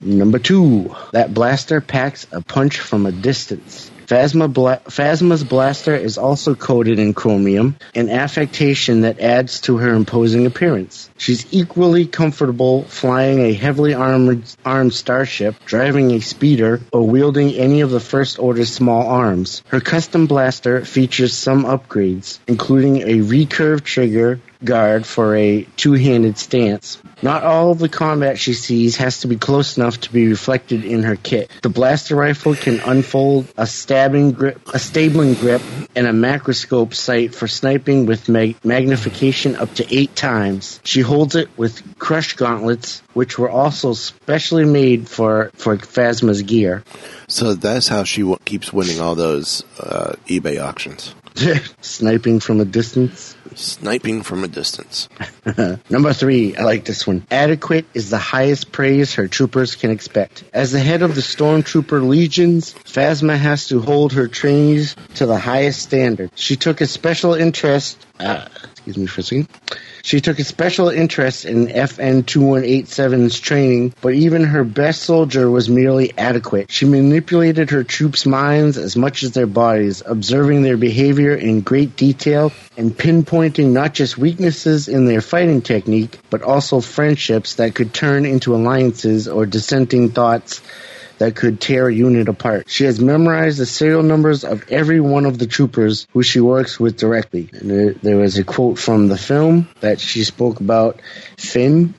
[0.00, 3.87] Number two, that blaster packs a punch from a distance.
[4.08, 9.90] Phasma bla- Phasma's blaster is also coated in chromium, an affectation that adds to her
[9.90, 11.10] imposing appearance.
[11.18, 17.82] She's equally comfortable flying a heavily armored armed starship, driving a speeder, or wielding any
[17.82, 19.62] of the First Order's small arms.
[19.66, 27.00] Her custom blaster features some upgrades, including a recurve trigger, guard for a two-handed stance.
[27.22, 30.84] Not all of the combat she sees has to be close enough to be reflected
[30.84, 31.50] in her kit.
[31.62, 35.62] The blaster rifle can unfold a stabbing grip, a stabling grip,
[35.96, 40.80] and a macroscope sight for sniping with mag- magnification up to eight times.
[40.84, 46.84] She holds it with crush gauntlets, which were also specially made for for Phasma's gear.
[47.28, 51.14] So that's how she w- keeps winning all those uh, eBay auctions.
[51.80, 53.36] Sniping from a distance.
[53.58, 55.08] Sniping from a distance.
[55.90, 57.26] Number three, I like this one.
[57.28, 60.44] Adequate is the highest praise her troopers can expect.
[60.52, 65.38] As the head of the Stormtrooper legions, Phasma has to hold her trainees to the
[65.38, 66.30] highest standard.
[66.36, 67.98] She took a special interest.
[68.20, 68.46] Uh,
[68.88, 69.48] Excuse me for a second.
[70.02, 75.68] She took a special interest in FN 2187's training, but even her best soldier was
[75.68, 76.70] merely adequate.
[76.70, 81.96] She manipulated her troops' minds as much as their bodies, observing their behavior in great
[81.96, 87.92] detail and pinpointing not just weaknesses in their fighting technique, but also friendships that could
[87.92, 90.62] turn into alliances or dissenting thoughts
[91.18, 92.68] that could tear a unit apart.
[92.68, 96.80] She has memorized the serial numbers of every one of the troopers who she works
[96.80, 97.50] with directly.
[97.52, 101.00] And there, there was a quote from the film that she spoke about
[101.36, 101.94] Finn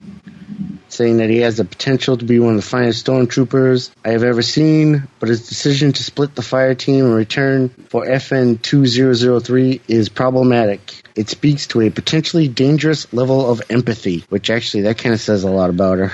[0.89, 4.23] saying that he has the potential to be one of the finest stormtroopers I have
[4.23, 9.81] ever seen, but his decision to split the fire team and return for FN 2003
[9.87, 11.03] is problematic.
[11.15, 15.43] It speaks to a potentially dangerous level of empathy, which actually that kind of says
[15.43, 16.11] a lot about her.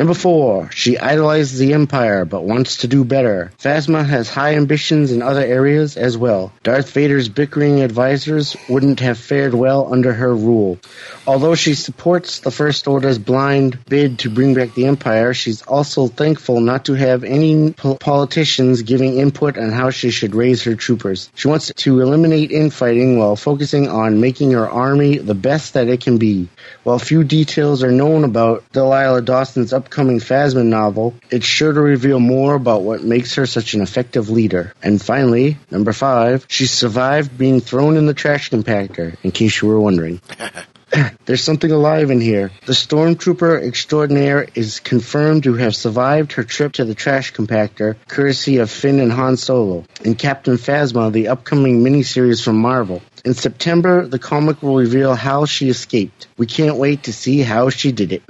[0.00, 3.52] Number four, she idolizes the Empire but wants to do better.
[3.58, 6.54] Phasma has high ambitions in other areas as well.
[6.62, 10.78] Darth Vader's bickering advisors wouldn't have fared well under her rule.
[11.26, 16.08] Although she supports the First Order's blind bid to bring back the Empire, she's also
[16.08, 20.76] thankful not to have any po- politicians giving input on how she should raise her
[20.76, 21.30] troopers.
[21.34, 26.00] She wants to eliminate infighting while focusing on making her army the best that it
[26.00, 26.48] can be.
[26.84, 32.20] While few details are known about Delilah Dawson's upcoming Phasma novel, it's sure to reveal
[32.20, 34.72] more about what makes her such an effective leader.
[34.84, 39.66] And finally, number five, she survived being thrown in the trash compactor, in case you
[39.66, 40.20] were wondering.
[41.24, 42.52] There's something alive in here.
[42.66, 48.58] The stormtrooper extraordinaire is confirmed to have survived her trip to the trash compactor, courtesy
[48.58, 53.02] of Finn and Han Solo, and Captain Phasma, the upcoming miniseries from Marvel.
[53.24, 56.28] In September, the comic will reveal how she escaped.
[56.38, 58.22] We can't wait to see how she did it.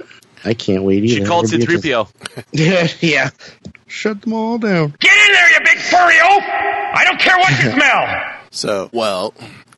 [0.43, 1.21] I can't wait either.
[1.21, 2.45] She called It'll C3PO.
[2.51, 3.29] Yeah, yeah.
[3.87, 4.95] Shut them all down.
[4.99, 6.43] Get in there, you big furry oaf!
[6.43, 8.33] I don't care what you smell!
[8.49, 9.33] So, well,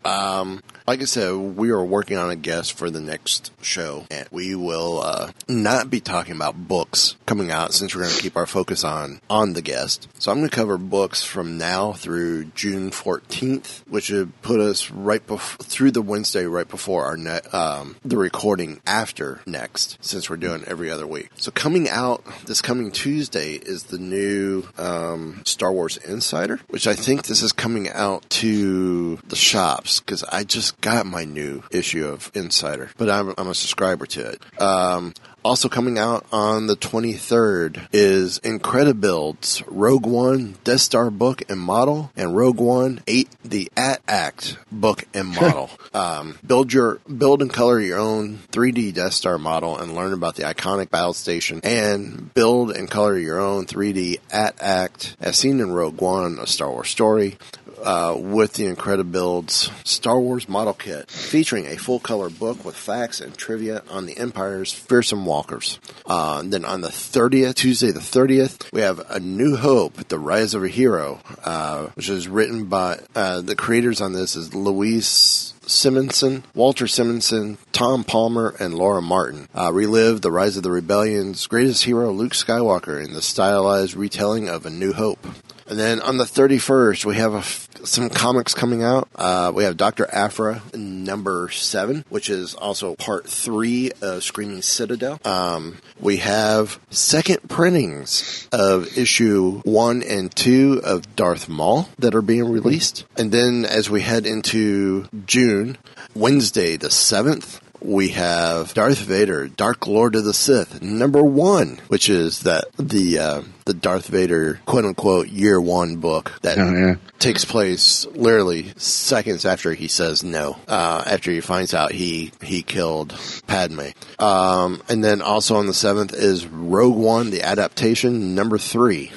[0.06, 4.28] um, like I said, we are working on a guest for the next show, and
[4.32, 8.36] we will uh, not be talking about books coming out since we're going to keep
[8.36, 10.08] our focus on on the guest.
[10.20, 14.92] So I'm going to cover books from now through June 14th, which would put us
[14.92, 20.30] right bef- through the Wednesday right before our ne- um, the recording after next, since
[20.30, 21.30] we're doing every other week.
[21.36, 26.94] So coming out this coming Tuesday is the new um, Star Wars Insider, which I
[26.94, 32.08] think this is coming out to the shops because I just got my new issue
[32.08, 34.62] of Insider, but I'm, I'm a subscriber to it.
[34.62, 35.14] Um,
[35.44, 42.12] also coming out on the 23rd is Incredibuilds Rogue One Death Star book and model
[42.16, 45.70] and Rogue One 8 the AT-ACT book and model.
[45.94, 50.36] um, build your build and color your own 3D Death Star model and learn about
[50.36, 55.72] the iconic battle station and build and color your own 3D AT-ACT as seen in
[55.72, 57.38] Rogue One, a Star Wars story
[57.84, 63.20] uh, with the Incredibuilds Star Wars model kit, featuring a full color book with facts
[63.20, 65.80] and trivia on the Empire's fearsome walkers.
[66.06, 70.54] Uh, then on the 30th, Tuesday the 30th, we have A New Hope, The Rise
[70.54, 75.56] of a Hero, uh, which is written by uh, the creators on this is Louise
[75.66, 79.48] Simonson, Walter Simonson, Tom Palmer, and Laura Martin.
[79.58, 84.50] Uh, relive the rise of the rebellion's greatest hero, Luke Skywalker, in the stylized retelling
[84.50, 85.26] of A New Hope.
[85.66, 87.42] And then on the 31st, we have a
[87.84, 89.10] some comics coming out.
[89.16, 90.08] Uh, we have Dr.
[90.12, 95.20] Aphra number seven, which is also part three of Screaming Citadel.
[95.26, 102.22] Um, we have second printings of issue one and two of Darth Maul that are
[102.22, 103.06] being released.
[103.18, 105.78] And then as we head into June,
[106.16, 112.10] Wednesday the 7th, we have Darth Vader, Dark Lord of the Sith, number one, which
[112.10, 116.96] is that the uh, the Darth Vader quote unquote year one book that Oh, yeah.
[117.20, 122.64] takes place literally seconds after he says no, uh, after he finds out he he
[122.64, 123.18] killed
[123.48, 123.88] Padme.
[124.20, 129.12] Um, and then also on the seventh is Rogue One, the adaptation number three.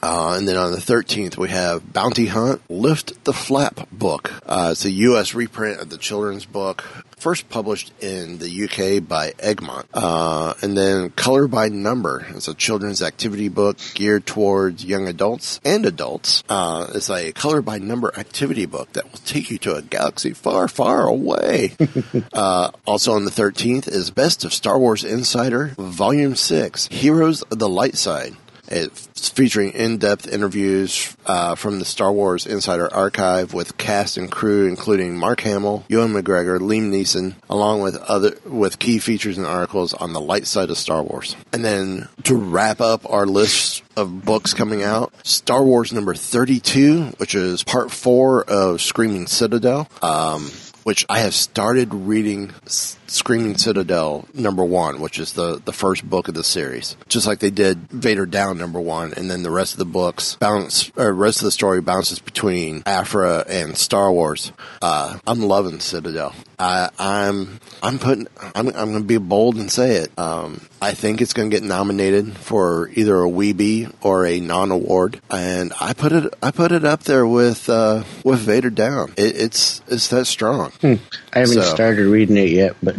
[0.00, 4.32] Uh, and then on the 13th, we have Bounty Hunt, Lift the Flap book.
[4.46, 5.34] Uh, it's a U.S.
[5.34, 6.84] reprint of the children's book,
[7.18, 9.00] first published in the U.K.
[9.00, 9.86] by Egmont.
[9.92, 12.26] Uh, and then Color by Number.
[12.30, 16.42] It's a children's activity book geared towards young adults and adults.
[16.48, 20.32] Uh, it's a color by number activity book that will take you to a galaxy
[20.32, 21.72] far, far away.
[22.32, 27.58] uh, also on the 13th is Best of Star Wars Insider, Volume 6, Heroes of
[27.58, 28.34] the Light Side.
[28.70, 34.68] It's featuring in-depth interviews uh, from the Star Wars Insider Archive with cast and crew,
[34.68, 39.94] including Mark Hamill, Ewan McGregor, Liam Neeson, along with other with key features and articles
[39.94, 41.34] on the light side of Star Wars.
[41.52, 47.14] And then to wrap up our list of books coming out, Star Wars number thirty-two,
[47.16, 49.88] which is part four of Screaming Citadel.
[50.02, 50.50] Um,
[50.88, 56.28] which I have started reading Screaming Citadel number one, which is the, the first book
[56.28, 56.96] of the series.
[57.08, 60.36] Just like they did Vader Down number one, and then the rest of the books
[60.40, 64.50] bounce, or rest of the story bounces between Aphra and Star Wars.
[64.80, 66.34] Uh, I'm loving Citadel.
[66.60, 70.18] I, I'm, I'm putting, I'm, I'm going to be bold and say it.
[70.18, 75.20] Um, I think it's going to get nominated for either a Weeby or a non-award,
[75.30, 79.12] and I put it, I put it up there with, uh, with Vader Down.
[79.16, 80.70] It, it's, it's that strong.
[80.80, 80.94] Hmm.
[81.32, 82.96] I haven't So- started reading it yet, but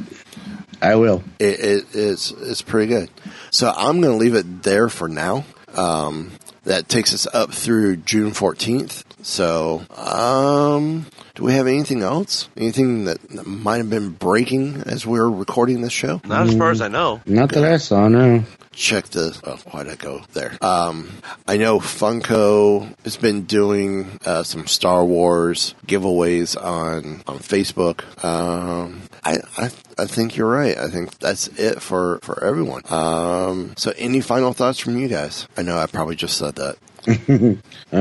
[0.82, 1.24] I will.
[1.40, 3.10] It, it, it's it's pretty good.
[3.52, 5.44] So I'm going to leave it there for now.
[5.76, 6.32] Um,
[6.64, 9.04] that takes us up through June 14th.
[9.22, 11.06] So, um,
[11.40, 12.50] do we have anything else?
[12.58, 16.20] Anything that, that might have been breaking as we were recording this show?
[16.26, 17.22] Not as far as I know.
[17.26, 18.44] Not that I saw, no.
[18.74, 19.40] check the.
[19.46, 20.58] Oh, why'd I go there?
[20.62, 21.10] Um,
[21.48, 28.04] I know Funko has been doing uh, some Star Wars giveaways on on Facebook.
[28.22, 30.78] Um, I, I I think you're right.
[30.78, 32.82] I think that's it for for everyone.
[32.90, 35.48] Um, so, any final thoughts from you guys?
[35.56, 36.76] I know I probably just said that.
[37.92, 37.96] Uh,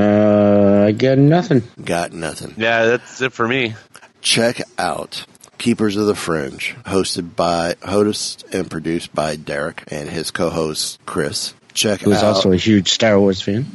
[0.88, 1.62] I got nothing.
[1.84, 2.54] Got nothing.
[2.56, 3.74] Yeah, that's it for me.
[4.22, 5.26] check out
[5.58, 11.52] Keepers of the Fringe, hosted by hosted and produced by Derek and his co-host Chris.
[11.74, 12.24] Check Who's out.
[12.36, 13.66] also a huge Star Wars fan.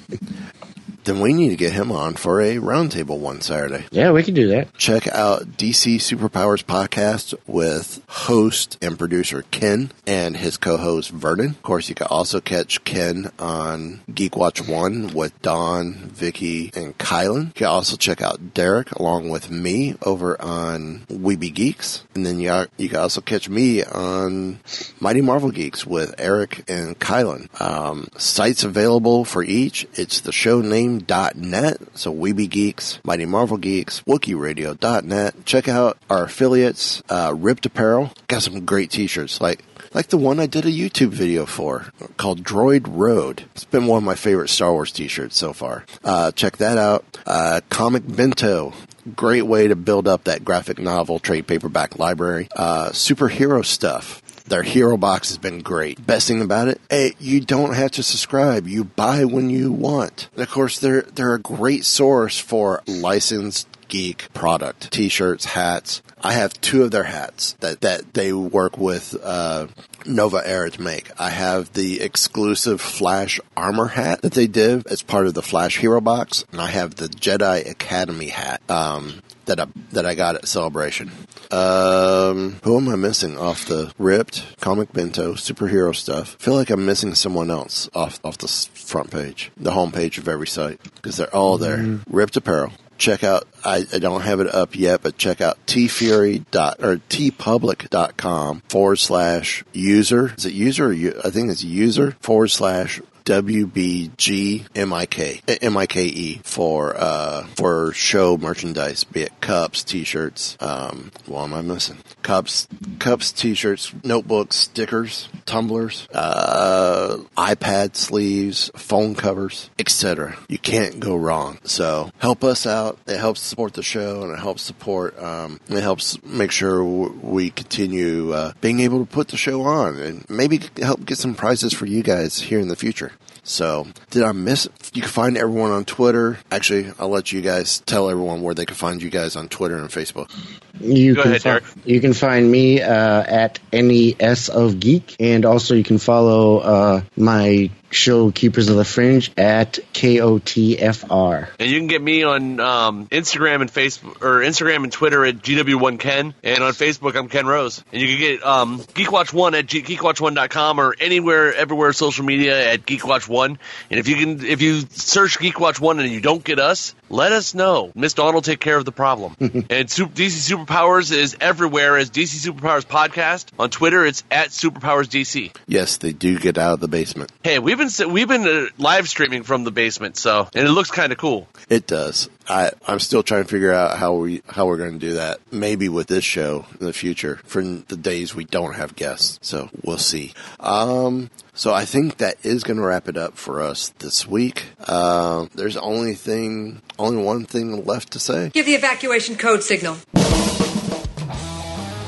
[1.05, 3.85] Then we need to get him on for a roundtable one Saturday.
[3.91, 4.73] Yeah, we can do that.
[4.75, 11.51] Check out DC Superpowers podcast with host and producer Ken and his co-host Vernon.
[11.51, 16.97] Of course, you can also catch Ken on Geek Watch One with Don, Vicky, and
[16.97, 17.47] Kylan.
[17.47, 22.39] You can also check out Derek along with me over on Weeby Geeks, and then
[22.39, 24.59] you you can also catch me on
[24.99, 27.49] Mighty Marvel Geeks with Eric and Kylan.
[27.61, 29.87] Um, sites available for each.
[29.95, 30.92] It's the show name
[31.35, 31.77] net.
[31.95, 35.45] So Weeby Geeks, Mighty Marvel Geeks, WookieRadio.net.
[35.45, 38.11] Check out our affiliates, uh, Ripped Apparel.
[38.27, 39.63] Got some great t-shirts like
[39.93, 41.87] like the one I did a YouTube video for
[42.17, 43.43] called Droid Road.
[43.53, 45.85] It's been one of my favorite Star Wars t-shirts so far.
[46.03, 47.05] Uh, check that out.
[47.25, 48.73] Uh, Comic Bento.
[49.15, 52.47] Great way to build up that graphic novel trade paperback library.
[52.55, 54.22] Uh, superhero stuff.
[54.45, 56.05] Their hero box has been great.
[56.05, 58.67] Best thing about it, hey, you don't have to subscribe.
[58.67, 60.29] You buy when you want.
[60.33, 66.01] And of course, they're they're a great source for licensed geek product, t-shirts, hats.
[66.23, 69.67] I have two of their hats that that they work with uh,
[70.07, 71.11] New Era to make.
[71.19, 75.77] I have the exclusive Flash armor hat that they did as part of the Flash
[75.77, 78.67] Hero box, and I have the Jedi Academy hat.
[78.67, 81.11] Um, that I that I got at Celebration.
[81.51, 86.37] Um, who am I missing off the ripped comic bento superhero stuff?
[86.39, 90.17] I feel like I'm missing someone else off off the front page, the home page
[90.17, 91.99] of every site because they're all there.
[92.09, 92.71] Ripped apparel.
[93.03, 93.45] Check out.
[93.65, 98.95] I, I don't have it up yet, but check out teefury dot or teepublic.com forward
[98.95, 100.33] slash user.
[100.37, 100.85] Is it user?
[100.85, 108.37] Or u- I think it's user forward slash WBG MIK MIKE for uh for show
[108.37, 110.57] merchandise, be it cups, t-shirts.
[110.59, 111.97] Um, what am I missing?
[112.21, 112.67] Cups,
[112.99, 120.37] cups, t-shirts, notebooks, stickers, tumblers, uh, iPad sleeves, phone covers, etc.
[120.47, 121.59] You can't go wrong.
[121.63, 122.99] So help us out.
[123.07, 125.17] It helps support the show and it helps support.
[125.21, 129.61] Um, it helps make sure w- we continue uh, being able to put the show
[129.63, 133.11] on and maybe help get some prizes for you guys here in the future.
[133.43, 134.69] So, did I miss?
[134.93, 136.39] You can find everyone on Twitter.
[136.49, 139.77] Actually, I'll let you guys tell everyone where they can find you guys on Twitter
[139.77, 140.31] and Facebook.
[140.79, 141.63] You Go can ahead, fi- Derek.
[141.85, 142.91] you can find me uh,
[143.23, 148.83] at NES of Geek, and also you can follow uh, my show Keepers of the
[148.85, 151.47] Fringe at KOTFR.
[151.59, 155.35] And you can get me on um, Instagram and Facebook or Instagram and Twitter at
[155.37, 157.83] GW1Ken, and on Facebook I'm Ken Rose.
[157.91, 162.85] And you can get um, GeekWatch1 at G- GeekWatch1.com or anywhere, everywhere social media at
[162.85, 163.57] GeekWatch1.
[163.91, 167.53] And if you can, if you search GeekWatch1 and you don't get us, let us
[167.53, 167.91] know.
[167.95, 169.35] Miss Dawn will take care of the problem.
[169.69, 173.45] and Sup- DC Superpowers is everywhere as DC Superpowers Podcast.
[173.59, 175.55] On Twitter, it's at Superpowers DC.
[175.67, 177.31] Yes, they do get out of the basement.
[177.43, 180.89] Hey, we've been we've been uh, live streaming from the basement, so and it looks
[180.89, 181.47] kind of cool.
[181.69, 182.29] It does.
[182.49, 185.39] I, I'm still trying to figure out how we how we're going to do that.
[185.51, 189.39] Maybe with this show in the future for the days we don't have guests.
[189.41, 190.33] So we'll see.
[190.59, 194.65] Um, so I think that is going to wrap it up for us this week.
[194.85, 198.49] Uh, there's only thing, only one thing left to say.
[198.49, 199.97] Give the evacuation code signal.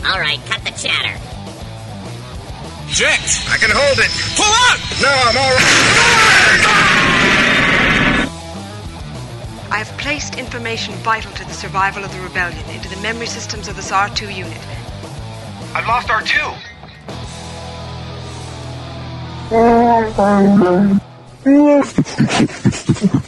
[0.05, 1.19] All right, cut the chatter.
[2.89, 3.19] Jet!
[3.49, 4.11] I can hold it!
[4.37, 4.79] Pull up!
[5.01, 7.04] No, I'm alright!
[9.71, 13.67] I have placed information vital to the survival of the rebellion into the memory systems
[13.67, 14.61] of this R2 unit.
[15.73, 16.55] I've lost R2.